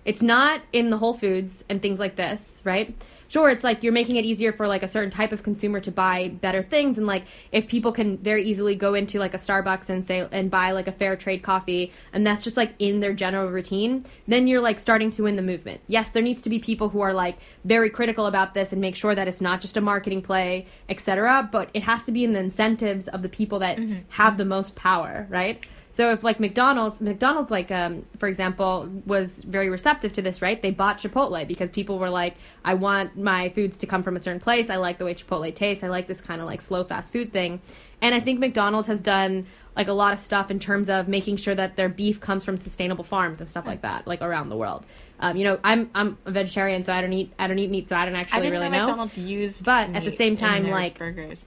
[0.05, 2.95] It's not in the Whole Foods and things like this, right?
[3.33, 5.90] Sure, it's like you're making it easier for like a certain type of consumer to
[5.90, 9.88] buy better things, and like if people can very easily go into like a Starbucks
[9.88, 13.14] and say and buy like a fair trade coffee, and that's just like in their
[13.14, 15.81] general routine, then you're like starting to win the movement.
[15.87, 18.97] Yes, there needs to be people who are like very critical about this and make
[18.97, 21.49] sure that it's not just a marketing play, etc.
[21.51, 24.01] But it has to be in the incentives of the people that mm-hmm.
[24.11, 25.64] have the most power, right?
[25.94, 30.61] So if like McDonald's, McDonald's like um, for example was very receptive to this, right?
[30.61, 34.20] They bought Chipotle because people were like, I want my foods to come from a
[34.20, 34.70] certain place.
[34.70, 35.85] I like the way Chipotle tastes.
[35.85, 37.61] I like this kind of like slow fast food thing.
[38.00, 41.37] And I think McDonald's has done like a lot of stuff in terms of making
[41.37, 44.57] sure that their beef comes from sustainable farms and stuff like that, like around the
[44.57, 44.85] world.
[45.20, 47.88] Um, you know, I'm I'm a vegetarian, so I don't eat I don't eat meat,
[47.88, 48.87] so I don't actually I didn't really know know.
[48.87, 51.44] McDonald's used, But at the same time, like- burgers.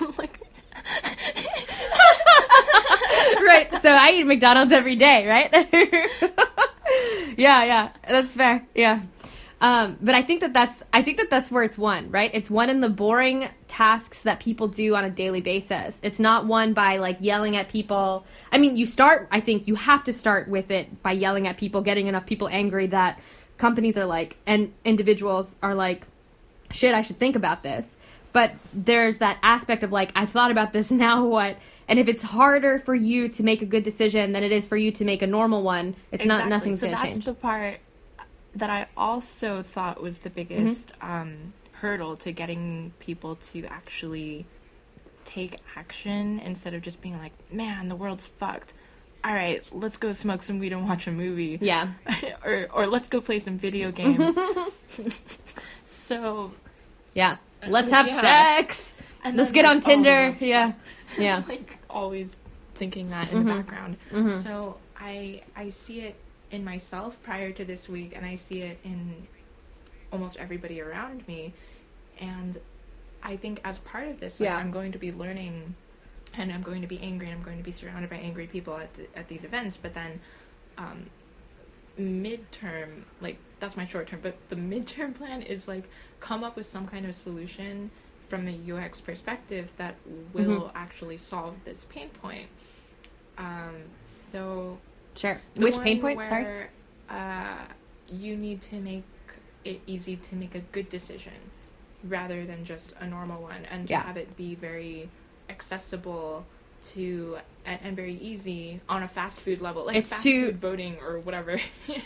[0.18, 0.40] like,
[3.46, 3.68] right.
[3.82, 5.50] So I eat McDonald's every day, right?
[7.36, 7.90] yeah, yeah.
[8.08, 8.66] That's fair.
[8.74, 9.02] Yeah.
[9.60, 12.30] Um, but I think that that's I think that that's where it's won, right?
[12.34, 15.96] It's one in the boring tasks that people do on a daily basis.
[16.02, 18.26] It's not one by like yelling at people.
[18.52, 19.26] I mean, you start.
[19.30, 22.48] I think you have to start with it by yelling at people, getting enough people
[22.48, 23.18] angry that
[23.56, 26.06] companies are like and individuals are like,
[26.70, 27.86] shit, I should think about this.
[28.34, 30.90] But there's that aspect of like, I've thought about this.
[31.04, 31.56] Now what?
[31.88, 34.76] And if it's harder for you to make a good decision than it is for
[34.76, 36.50] you to make a normal one, it's not Exactly.
[36.50, 37.24] nothing's so gonna that's change.
[37.26, 37.78] the part
[38.54, 44.46] that I also thought was the biggest um, hurdle to getting people to actually
[45.24, 48.72] take action instead of just being like, "Man, the world's fucked."
[49.24, 51.58] All right, let's go smoke some weed and watch a movie.
[51.60, 51.92] yeah.
[52.44, 54.36] or or let's go play some video games.
[55.86, 56.52] so
[57.14, 57.36] Yeah.
[57.66, 58.20] Let's have Yeah.
[58.20, 58.92] sex.
[59.22, 60.10] and Let's get like, on Tinder.
[60.26, 60.72] world's Yeah.
[61.18, 61.42] Yeah.
[61.48, 62.36] like always
[62.74, 63.46] thinking that in Mhm.
[63.46, 63.96] the background.
[64.10, 64.42] Mhm.
[64.42, 66.16] So I I see it
[66.50, 69.26] in myself prior to this week, and I see it in
[70.12, 71.52] almost everybody around me,
[72.20, 72.60] and
[73.22, 74.56] I think as part of this, like, Yeah.
[74.58, 75.74] I'm going to be learning,
[76.34, 78.76] and I'm going to be angry, and I'm going to be surrounded by angry people
[78.76, 79.76] at the, at these events.
[79.76, 80.20] But then,
[80.78, 81.06] um,
[81.98, 85.84] midterm, like that's my short term, but the midterm plan is like
[86.20, 87.90] come up with some kind of solution
[88.34, 89.94] from a UX perspective that
[90.32, 92.48] will actually solve this pain point.
[93.38, 94.78] Um, so
[95.14, 95.40] Sure.
[95.54, 96.18] Which pain point?
[96.26, 96.66] Sorry.
[97.08, 97.54] Uh,
[98.08, 99.04] you need to make
[99.64, 101.32] it easy to make a good decision
[102.08, 104.02] rather than just a normal one, and Yeah.
[104.02, 105.08] have it be very
[105.48, 106.44] accessible
[106.94, 110.60] to and, and very easy on a fast food level, like It's fast too- food
[110.60, 111.60] voting or whatever.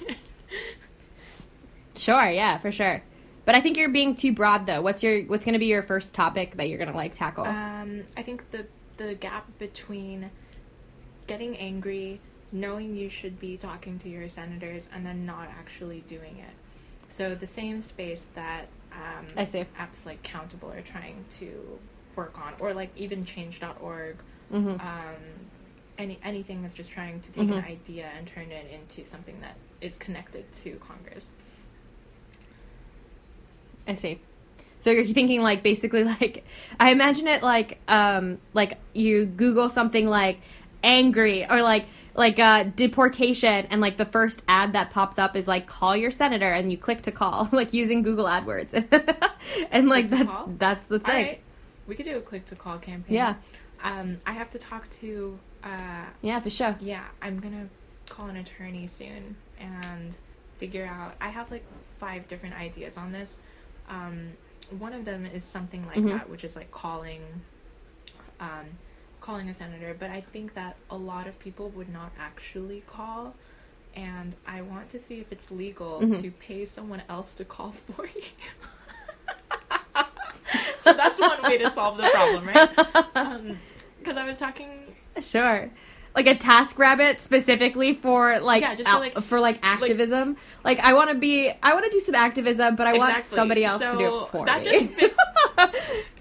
[1.97, 2.31] Sure.
[2.31, 3.03] Yeah, for sure.
[3.49, 4.83] But I think you're being too broad though.
[4.83, 7.47] What's your What's going to be your first topic that you're going to like tackle?
[7.47, 8.67] Um, I think the
[8.99, 10.31] the gap between
[11.27, 12.21] getting angry,
[12.53, 16.53] knowing you should be talking to your senators, and then not actually doing it.
[17.09, 19.65] So the same space that um, I see.
[19.81, 21.79] apps like Countable are trying to
[22.17, 24.17] work on, or like even Change.org.
[24.51, 24.79] hmm Um,
[25.97, 27.67] any anything that's just trying to take an Mhm.
[27.67, 31.31] idea and turn it into something that is connected to Congress.
[33.89, 34.21] I see.
[34.81, 36.45] So you're thinking like basically like
[36.79, 40.41] I imagine it like um like you Google something like
[40.85, 45.49] angry or like like uh deportation and like the first ad that pops up is
[45.49, 48.73] like call your senator and you click to call like using Google AdWords
[49.73, 50.53] and like that's call?
[50.59, 51.15] that's the thing.
[51.15, 51.41] right,
[51.89, 53.17] we could do a click to call campaign.
[53.17, 53.35] Yeah.
[53.83, 55.39] Um, I have to talk to.
[55.63, 56.77] Uh, Yeah, for sure.
[56.81, 57.69] yeah, I'm gonna
[58.09, 60.17] call an attorney soon and
[60.59, 61.15] figure out.
[61.21, 61.65] I have like
[61.99, 63.37] five different ideas on this.
[63.89, 64.33] Um,
[64.79, 66.11] one of them is something like Mhm.
[66.11, 67.23] that, which is like calling,
[68.41, 68.67] um,
[69.21, 69.95] calling a senator.
[69.99, 73.35] But I think that a lot of people would not actually call,
[73.97, 76.21] and I want to see if it's legal Mhm.
[76.23, 78.23] to pay someone else to call for you.
[80.79, 82.71] so that's one way to solve the problem, right?
[83.99, 85.71] Because I was talking Sure.
[86.17, 90.37] Like a TaskRabbit specifically for like, Yeah, for, like- for like activism.
[90.65, 93.65] Like, I want to be I want to do some activism, but I want somebody
[93.65, 94.71] else to do it for that me.
[94.71, 95.19] just fits-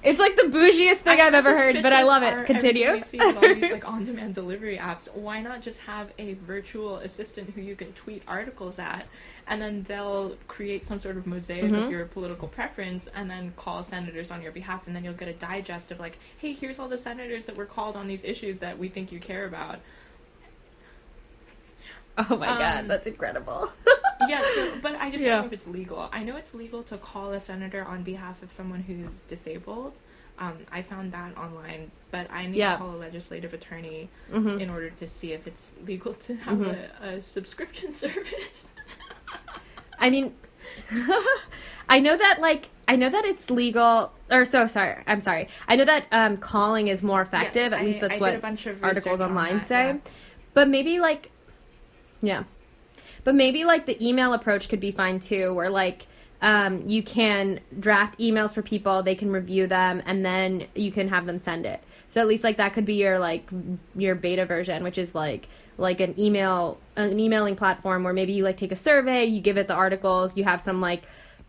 [0.04, 2.46] it's like the bougiest thing I I've ever heard, but I love it.
[2.46, 2.94] Continue.
[2.94, 5.08] we see all these like on-demand delivery apps.
[5.14, 9.08] Why not just have a virtual assistant who you can tweet articles at,
[9.48, 11.86] and then they'll create some sort of mosaic Mhm.
[11.86, 15.28] of your political preference, and then call senators on your behalf, and then you'll get
[15.28, 18.58] a digest of like, hey, here's all the senators that were called on these issues
[18.60, 19.80] that we think you care about.
[22.18, 23.72] oh my god, Um, that's incredible.
[24.28, 25.32] yeah, so, but I just Yeah.
[25.34, 26.10] don't know if it's legal.
[26.12, 30.02] I know it's legal to call a senator on behalf of someone who's disabled.
[30.40, 32.74] Um, I found that online, but I need Yeah.
[32.74, 36.58] to call a legislative attorney hmm in order to see if it's legal to have
[36.58, 37.02] Mhm.
[37.02, 38.68] a, a subscription service.
[40.00, 40.34] I mean,
[41.90, 44.12] I know that like I know that it's legal.
[44.30, 45.04] Or so sorry.
[45.08, 45.48] I'm sorry.
[45.70, 47.72] I know that um, calling is more effective.
[47.72, 49.88] Yes, at least I- that's I what a bunch of articles online that, say.
[49.88, 49.98] yeah.
[50.54, 51.32] But maybe like,
[52.22, 52.44] yeah,
[53.24, 56.08] but maybe like the email approach could be fine too, where like
[56.42, 61.08] um, you can draft emails for people, they can review them, and then you can
[61.10, 61.82] have them send it.
[62.10, 63.48] So at least like that could be your like
[63.96, 68.44] your beta version, which is like like an email an emailing platform where maybe you
[68.44, 71.04] like take a survey, you give it the articles, you have some like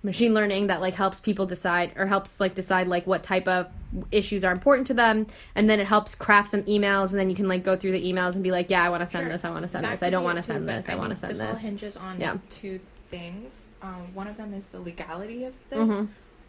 [0.05, 3.66] machine learning that like helps people decide or helps like decide like what type of
[4.12, 5.26] issues are important to them
[5.57, 8.00] and then it helps craft some emails and then you can like go through the
[8.00, 9.32] emails and be like yeah i want to send Sure.
[9.32, 11.11] this i want to send That this i don't want to send this i, want
[11.11, 12.36] to send this This all hinges on Yeah.
[12.48, 12.78] two
[13.11, 13.68] things.
[13.82, 16.09] Um, one of them is the legality of this, Mhm.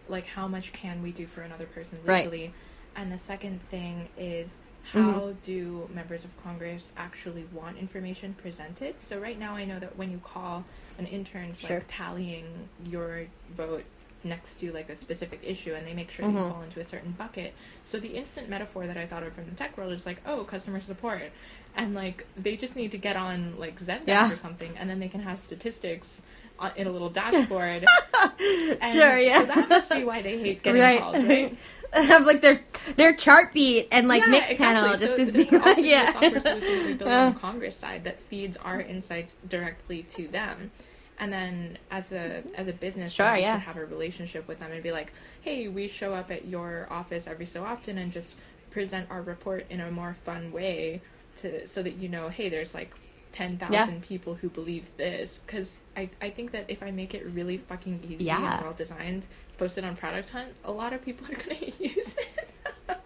[0.09, 2.25] like how much can we do for another person Right.
[2.25, 2.53] legally,
[2.95, 4.57] and the second thing is
[4.93, 5.35] how Mhm.
[5.43, 8.99] do members of Congress actually want information presented?
[8.99, 10.65] So right now, I know that when you call
[10.97, 11.77] an intern's Sure.
[11.77, 12.45] like tallying
[12.85, 13.83] your vote
[14.23, 16.33] next to like a specific issue, and they make sure Mhm.
[16.33, 17.53] you fall into a certain bucket.
[17.85, 20.43] So the instant metaphor that I thought of from the tech world is like, oh,
[20.43, 21.31] customer support,
[21.75, 24.29] and like they just need to get on like Zendesk Yeah.
[24.31, 26.21] or something, and then they can have statistics.
[26.61, 27.85] On, in a little dashboard.
[28.81, 29.39] And sure, yeah.
[29.39, 30.99] So that must be why they hate getting right.
[30.99, 31.57] calls, right?
[31.93, 32.61] Have like their
[32.97, 34.57] their Chartbeat and like yeah, mix exactly.
[34.57, 36.13] panel so just to see like yeah.
[36.13, 40.27] software solution we build Uh, on the Congress side that feeds our insights directly to
[40.27, 40.71] them.
[41.17, 43.55] And then as a as a business, Sure, we yeah.
[43.55, 46.87] could have a relationship with them and be like, hey, we show up at your
[46.89, 48.33] office every so often and just
[48.71, 51.01] present our report in a more fun way
[51.37, 52.93] to so that you know, hey, there's like
[53.31, 55.39] ten thousand people who believe this.
[55.45, 58.53] Because I I think that if I make it really fucking easy Yeah.
[58.55, 59.25] and well designed,
[59.57, 62.97] posted on Product Hunt, a lot of people are gonna use it.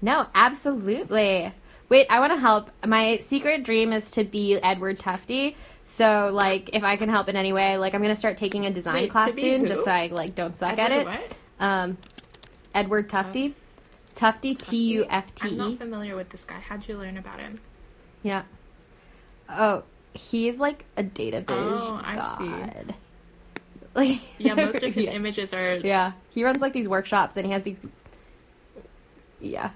[0.00, 1.52] No, absolutely.
[1.88, 2.70] Wait, I want to help.
[2.84, 5.54] My secret dream is to be Edward Tufte.
[5.94, 8.70] So, like, if I can help in any way, like, I'm gonna start taking a
[8.70, 9.66] design Wait, class soon, who?
[9.68, 11.06] just so I like don't suck Edward at it.
[11.06, 11.36] what?
[11.60, 11.98] Um,
[12.74, 13.52] Edward Tufte,
[14.16, 15.76] Tufte, T U F T I'm not E.
[15.76, 16.58] familiar with this guy.
[16.60, 17.60] How'd you learn about him?
[18.22, 18.42] Yeah.
[19.48, 19.82] Oh,
[20.14, 22.48] he's like a data viz Oh, I see.
[22.48, 22.94] god.
[23.94, 25.12] Like, Yeah, most of his yeah.
[25.12, 25.76] images are.
[25.76, 27.76] Yeah, he runs like these workshops, and he has these.
[29.40, 29.70] Yeah,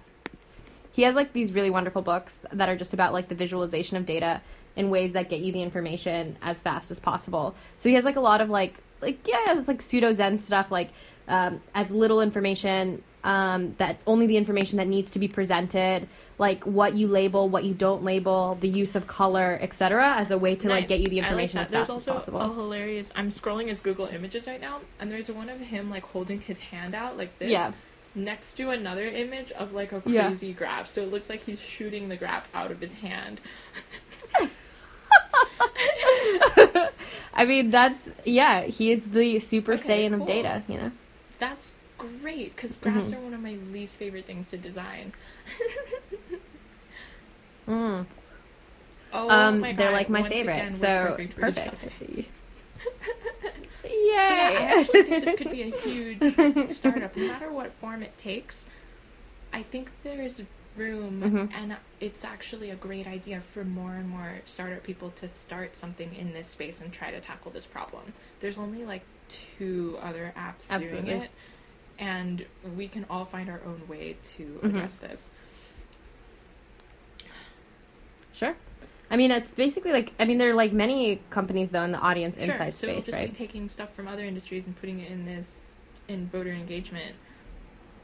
[0.92, 4.06] he has like these really wonderful books that are just about like the visualization of
[4.06, 4.40] data
[4.76, 7.54] in ways that get you the information as fast as possible.
[7.78, 10.70] So he has like a lot of like like yeah, it's like pseudo Zen stuff,
[10.70, 10.90] like
[11.28, 16.06] um, as little information um, that only the information that needs to be presented,
[16.38, 20.38] like what you label, what you don't label, the use of color, etc., as a
[20.38, 21.64] way to like get you the like information that.
[21.64, 22.40] as fast as also possible.
[22.40, 23.10] A hilarious.
[23.16, 26.60] I'm scrolling his Google Images right now, and there's one of him like holding his
[26.60, 27.50] hand out like this.
[27.50, 27.72] Yeah.
[28.14, 30.28] Next to another image of like a Yeah.
[30.28, 33.40] crazy graph, so it looks like he's shooting the graph out of his hand.
[37.34, 38.62] I mean, that's yeah.
[38.62, 40.22] He is the Super Okay, Saiyan cool.
[40.22, 40.62] of data.
[40.68, 40.92] You know.
[41.38, 43.12] That's great because graphs Mhm.
[43.12, 45.12] are one of my least favorite things to design.
[47.68, 48.06] Mm.
[49.12, 49.78] Oh um, my god!
[49.78, 50.54] they're like my once favorite.
[50.54, 51.40] again, so perfect.
[51.40, 51.84] perfect.
[53.84, 53.90] Yay!
[54.28, 56.18] So yeah, I actually think this could be a huge
[56.68, 58.64] startup, no matter what form it takes.
[59.52, 60.42] I think there's
[60.76, 61.48] room, Mhm.
[61.54, 66.14] and it's actually a great idea for more and more startup people to start something
[66.14, 68.12] in this space and try to tackle this problem.
[68.40, 71.12] There's only like two other apps Absolutely.
[71.14, 71.30] doing it,
[71.98, 72.44] and
[72.76, 74.68] we can all find our own way to Mhm.
[74.68, 75.28] address this.
[78.32, 78.54] Sure.
[79.10, 81.98] I mean, it's basically like I mean, there are like many companies though in the
[81.98, 82.52] audience Sure.
[82.52, 83.30] insight so space, just right?
[83.30, 85.74] be taking stuff from other industries and putting it in this
[86.08, 87.14] in voter engagement.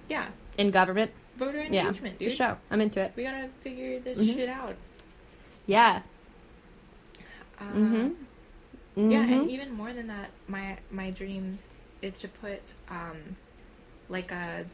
[0.09, 0.29] Yeah,
[0.59, 1.11] in government.
[1.37, 2.37] voter engagement, yeah, dude.
[2.37, 2.59] sure.
[2.71, 3.13] I'm into it.
[3.17, 4.35] We gotta figure this Mhm.
[4.35, 4.77] shit out.
[5.67, 6.03] Yeah.
[7.59, 9.11] Uh, Mm-hmm.
[9.11, 9.33] Yeah, Mhm.
[9.43, 11.59] and even more than that, my my dream
[12.03, 13.37] is to put um,
[14.13, 14.65] like a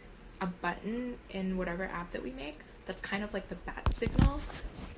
[0.40, 2.58] a button in whatever app that we make
[2.88, 4.40] that's kind of like the bat signal,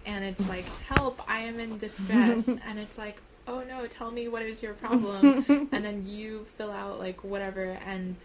[0.07, 1.21] and it's like, "Help!
[1.29, 3.87] I am in distress," and it's like, "Oh no!
[3.87, 8.17] Tell me what is your problem," and then you fill out like whatever and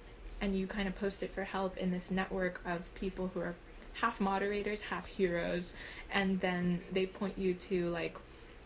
[0.42, 3.56] and you kind of post it for help in this network of people who are
[3.94, 5.74] half moderators half heroes
[6.12, 8.18] and then they point you to like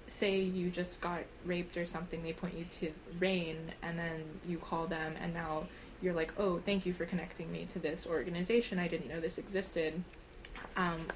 [0.08, 4.58] say you just got raped or something they point you to RAINN and then you
[4.58, 5.68] call them and now
[6.02, 9.38] you're like oh thank you for connecting me to this organization i didn't know this
[9.38, 10.02] existed
[10.78, 11.08] um,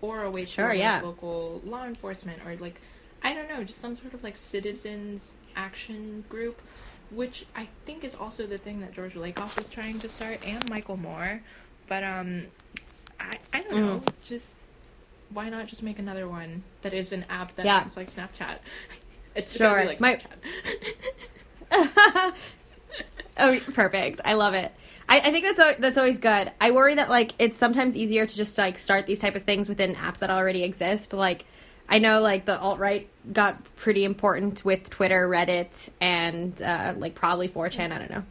[0.00, 1.00] or a way to Sure, alert yeah.
[1.02, 2.80] local law enforcement or like
[3.22, 6.60] i don't know just some sort of like citizens action group
[7.10, 10.68] which I think is also the thing that George Lakoff is trying to start, and
[10.68, 11.40] Michael Moore.
[11.86, 12.42] But um,
[13.18, 14.00] I I don't know.
[14.00, 14.12] Mm.
[14.22, 14.56] Just
[15.30, 17.76] why not just make another one that is an app that Yeah.
[17.78, 18.58] acts like Snapchat?
[19.34, 19.86] It's Sure.
[19.86, 20.20] like My-
[21.70, 22.34] Snapchat.
[23.38, 24.20] oh, perfect.
[24.24, 24.72] I love it.
[25.08, 26.52] I, I think that's that's always good.
[26.60, 29.68] I worry that like it's sometimes easier to just like start these type of things
[29.68, 31.12] within apps that already exist.
[31.12, 31.44] Like
[31.88, 37.14] I know like the alt right got pretty important with Twitter, Reddit, and uh, like
[37.14, 37.92] probably 4chan.
[37.92, 38.22] I don't know.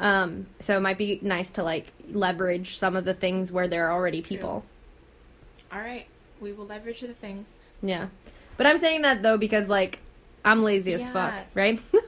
[0.00, 3.88] Um, so it might be nice to like leverage some of the things where there
[3.88, 4.36] are already True.
[4.36, 4.64] people.
[5.72, 6.06] All right,
[6.40, 7.54] we will leverage the things.
[7.82, 8.08] Yeah.
[8.56, 10.00] But I'm saying that though because like
[10.44, 11.12] I'm lazy as Yeah.
[11.12, 11.80] fuck, right?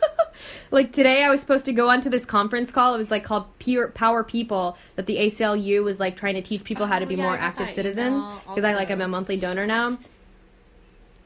[0.70, 2.94] like today I was supposed to go onto this conference call.
[2.94, 6.64] It was like called Pure Power People that the ACLU was like trying to teach
[6.64, 8.90] people how to Oh, be yeah, more active citizens because I like.
[8.90, 9.98] I'm a monthly donor now.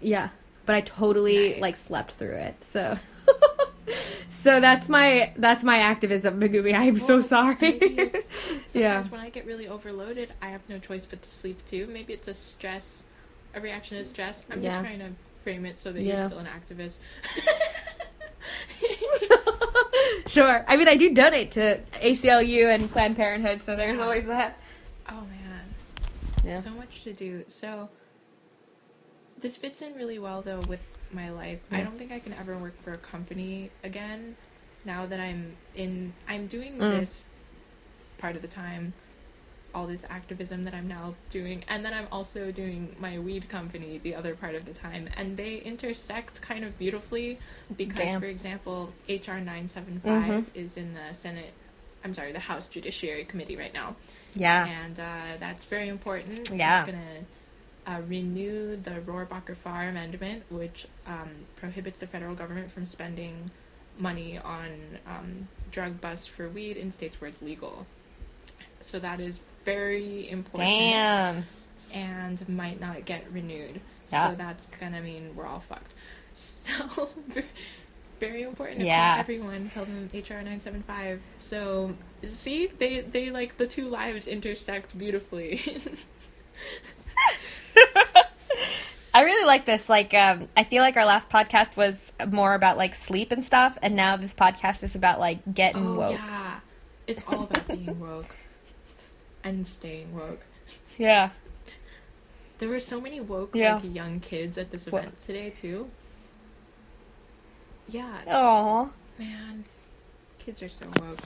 [0.00, 0.28] Yeah.
[0.66, 1.60] But I totally Nice.
[1.60, 2.54] like slept through it.
[2.64, 2.98] So
[4.42, 6.74] So that's my that's my activism, Megumi.
[6.74, 7.78] I'm so sorry.
[8.68, 9.02] Sometimes yeah.
[9.04, 11.86] when I get really overloaded, I have no choice but to sleep too.
[11.88, 13.04] Maybe it's a stress,
[13.54, 14.44] a reaction to stress.
[14.50, 14.70] I'm Yeah.
[14.70, 16.18] just trying to frame it so that Yeah.
[16.20, 16.96] you're still an activist.
[20.26, 20.64] sure.
[20.68, 24.02] I mean, I do donate to ACLU and Planned Parenthood, so there's Yeah.
[24.04, 24.58] always that.
[25.08, 25.64] oh man,
[26.44, 26.60] Yeah.
[26.60, 27.44] so much to do.
[27.48, 27.88] So
[29.38, 30.80] this fits in really well though with
[31.12, 31.60] my life.
[31.72, 34.36] I don't think I can ever work for a company again.
[34.84, 37.00] Now that I'm in, I'm doing Mm.
[37.00, 37.24] this
[38.18, 38.92] part of the time,
[39.74, 43.98] all this activism that I'm now doing, and then I'm also doing my weed company
[44.02, 47.38] the other part of the time, and they intersect kind of beautifully
[47.76, 48.20] because, Damn.
[48.20, 50.44] for example, HR 975 Mhm.
[50.54, 51.52] is in the Senate.
[52.04, 53.94] I'm sorry, the House Judiciary Committee right now
[54.34, 54.64] Yeah.
[54.66, 56.50] and uh, that's very important.
[56.54, 56.82] Yeah.
[56.84, 57.24] It's gonna
[57.86, 63.50] uh, renew the Rohrabacher Farr Amendment, which um, prohibits the federal government from spending
[63.98, 67.86] money on um, drug busts for weed in states where it's legal.
[68.80, 71.44] So that is very important Damn.
[71.92, 73.80] and might not get renewed.
[74.10, 74.30] Yeah.
[74.30, 75.94] So that's gonna mean we're all fucked.
[76.32, 77.10] So
[78.20, 78.80] very important.
[78.80, 79.12] to Yeah.
[79.12, 79.70] Tell everyone.
[79.70, 81.20] Tell them HR nine seven five.
[81.38, 85.60] So see, they they like the two lives intersect beautifully.
[89.12, 89.88] I really like this.
[89.88, 93.76] Like, um, I feel like our last podcast was more about like sleep and stuff,
[93.82, 96.12] and now this podcast is about like getting oh woke.
[96.12, 96.60] yeah,
[97.08, 98.36] it's all about being woke
[99.44, 100.40] and staying woke.
[100.98, 101.30] Yeah.
[102.58, 103.76] There were so many woke Yeah.
[103.76, 105.90] like young kids at this event today too.
[107.88, 109.64] Yeah, Oh, man,
[110.38, 111.18] kids are so woke.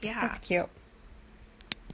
[0.00, 0.20] Yeah.
[0.20, 0.68] that's cute.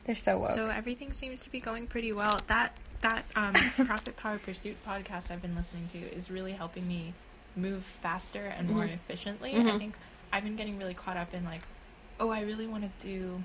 [0.04, 0.50] They're so woke.
[0.50, 2.38] So everything seems to be going pretty well.
[2.46, 3.52] That that um,
[3.86, 7.12] Profit Power Pursuit podcast I've been listening to is really helping me
[7.54, 8.94] move faster and more Mhm.
[8.94, 9.54] efficiently.
[9.54, 9.78] I Mhm.
[9.78, 9.94] think
[10.32, 11.60] I've been getting really caught up in like,
[12.18, 13.42] oh, I really want to do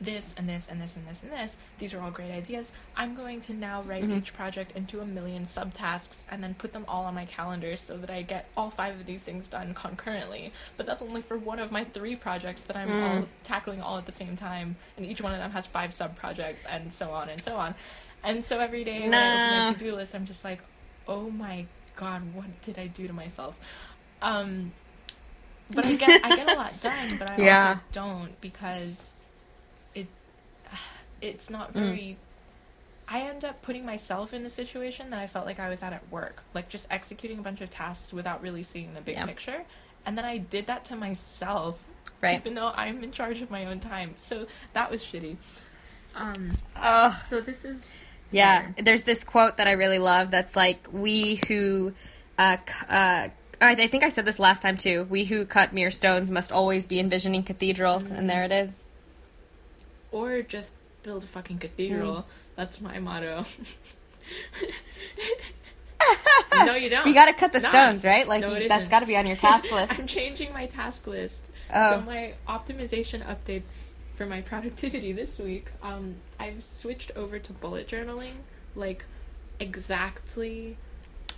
[0.00, 1.56] this and this and this and this and this.
[1.78, 2.70] These are all great ideas.
[2.96, 4.18] I'm going to now write Mhm.
[4.18, 7.96] each project into a million subtasks and then put them all on my calendar so
[7.98, 10.52] that I get all five of these things done concurrently.
[10.76, 13.02] But that's only for one of my three projects that I'm Mm.
[13.02, 16.16] all tackling all at the same time, and each one of them has five sub
[16.16, 17.74] projects and so on and so on.
[18.22, 20.60] And so every day when I open my to do list, I'm just like,
[21.06, 21.66] oh my
[21.96, 23.58] god, what did I do to myself?
[24.22, 24.72] Um,
[25.70, 27.72] but I get I get a lot done, but I Yeah.
[27.72, 29.04] also don't because
[31.24, 31.80] it's not Mm.
[31.80, 32.16] very.
[33.06, 35.92] I end up putting myself in the situation that I felt like I was at
[35.92, 39.26] at work, like just executing a bunch of tasks without really seeing the big Yeah.
[39.26, 39.64] picture.
[40.06, 41.82] And then I did that to myself,
[42.22, 42.38] right.
[42.40, 44.14] even though I'm in charge of my own time.
[44.16, 45.36] So that was shitty.
[46.14, 46.52] Um.
[46.76, 47.96] Oh, So this is
[48.30, 48.68] yeah.
[48.78, 50.30] There's this quote that I really love.
[50.30, 51.92] That's like, "We who,
[52.38, 52.56] uh,
[52.88, 53.28] uh."
[53.60, 55.06] I I think I said this last time too.
[55.10, 58.82] We who cut mere stones must always be envisioning cathedrals, and there it is.
[60.10, 60.74] or just
[61.04, 62.26] build a fucking cathedral.
[62.56, 63.44] That's my motto.
[66.64, 67.06] no, you don't.
[67.06, 67.68] You got to cut the Nah.
[67.68, 68.26] stones, right?
[68.26, 70.00] Like No, you, that's got to be on your task list.
[70.00, 71.44] I'm changing my task list.
[71.72, 71.92] Oh.
[71.92, 77.88] So my optimization updates for my productivity this week, um, I've switched over to bullet
[77.88, 78.34] journaling,
[78.74, 79.04] like
[79.60, 80.76] exactly.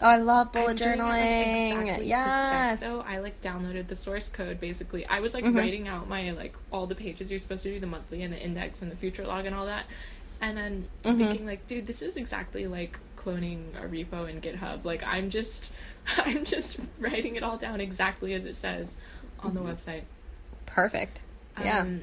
[0.00, 1.72] Oh, I love I'm bullet it, like, journaling.
[1.72, 2.80] exactly to yes.
[2.80, 4.60] spec, though I like downloaded the source code.
[4.60, 5.56] Basically, I was like Mhm.
[5.56, 8.38] writing out my like all the pages you're supposed to do, the monthly and the
[8.38, 9.86] index and the future log and all that,
[10.40, 11.18] and then Mhm.
[11.18, 14.84] thinking like, dude, this is exactly like cloning a repo in GitHub.
[14.84, 15.72] Like I'm just,
[16.18, 18.96] I'm just writing it all down exactly as it says
[19.40, 20.02] on the website.
[20.66, 21.20] Perfect.
[21.58, 21.80] Yeah.
[21.80, 22.02] Um,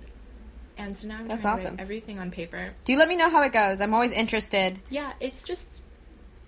[0.77, 1.75] and so now I'm That's awesome.
[1.75, 2.71] write everything on paper.
[2.85, 3.79] Do you let me know how it goes?
[3.81, 4.79] I'm always interested.
[4.89, 5.69] Yeah, it's just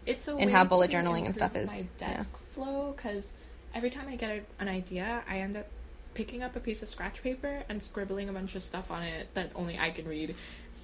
[0.05, 2.15] it's a way how bullet journaling and stuff is, My yeah.
[2.15, 3.33] desk flow because
[3.73, 5.67] every time I get a, an idea, I end up
[6.13, 9.33] picking up a piece of scratch paper and scribbling a bunch of stuff on it
[9.33, 10.35] that only I can read.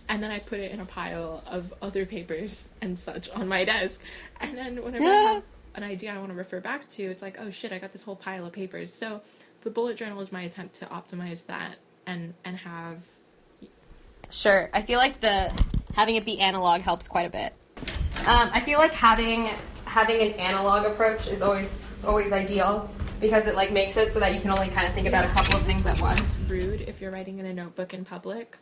[0.10, 3.64] And then I put it in a pile of other papers and such on my
[3.64, 4.02] desk.
[4.42, 5.44] And then whenever I have
[5.76, 8.04] an idea I want to refer back to, it's like, oh shit, I got this
[8.04, 8.94] whole pile of papers.
[8.94, 9.22] So
[9.62, 12.98] the bullet journal is my attempt to optimize that and and have
[14.32, 14.70] Sure.
[14.74, 15.64] I feel like the
[15.96, 17.54] having it be analog helps quite a bit.
[18.28, 19.50] Um, I feel like having
[19.86, 24.34] having an analog approach is always always ideal because it like makes it so that
[24.34, 26.20] you can only kind of think about a couple of things at once.
[26.22, 28.58] It's rude if you're writing in a notebook in public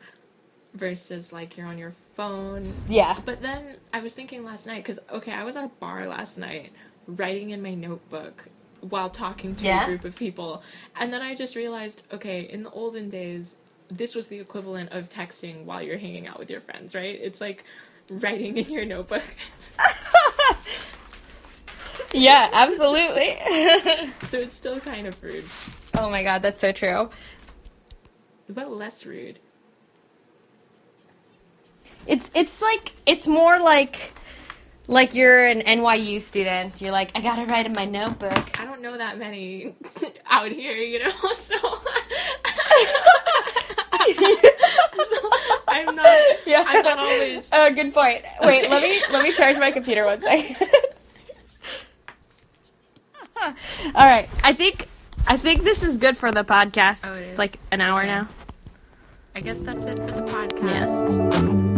[0.74, 2.74] versus like you're on your phone.
[2.88, 3.18] Yeah.
[3.26, 6.38] But then I was thinking last night because okay, I was at a bar last
[6.38, 6.72] night
[7.08, 8.48] writing in my notebook
[8.82, 9.84] while talking to Yeah?
[9.84, 10.64] a group of people,
[10.98, 13.56] and then I just realized okay, in the olden days,
[13.90, 17.20] this was the equivalent of texting while you're hanging out with your friends, right?
[17.22, 17.66] It's like
[18.12, 19.24] writing in your notebook.
[22.14, 23.38] Yeah, absolutely.
[24.30, 25.46] so it's still kind of rude.
[25.98, 27.10] Oh my god, that's so true.
[28.50, 29.40] But less rude.
[32.08, 34.14] It's it's like it's more like
[34.88, 36.82] like you're an NYU student.
[36.82, 38.60] You're like, I gotta write in my notebook.
[38.60, 39.76] I don't know that many
[40.26, 41.58] out here, you know, so,
[44.06, 45.30] so
[45.68, 46.64] I'm not Yeah.
[46.68, 48.24] I'm not always Oh, good point.
[48.42, 48.70] Wait, Okay.
[48.70, 50.56] let me let me charge my computer one second.
[53.42, 53.54] All
[53.96, 54.88] right, I think
[55.28, 57.02] I think this is good for the podcast.
[57.10, 57.22] Oh, it?
[57.30, 58.08] It's like an hour Okay.
[58.08, 58.28] now.
[59.36, 61.32] I guess that's it for the podcast.
[61.32, 61.69] Yes.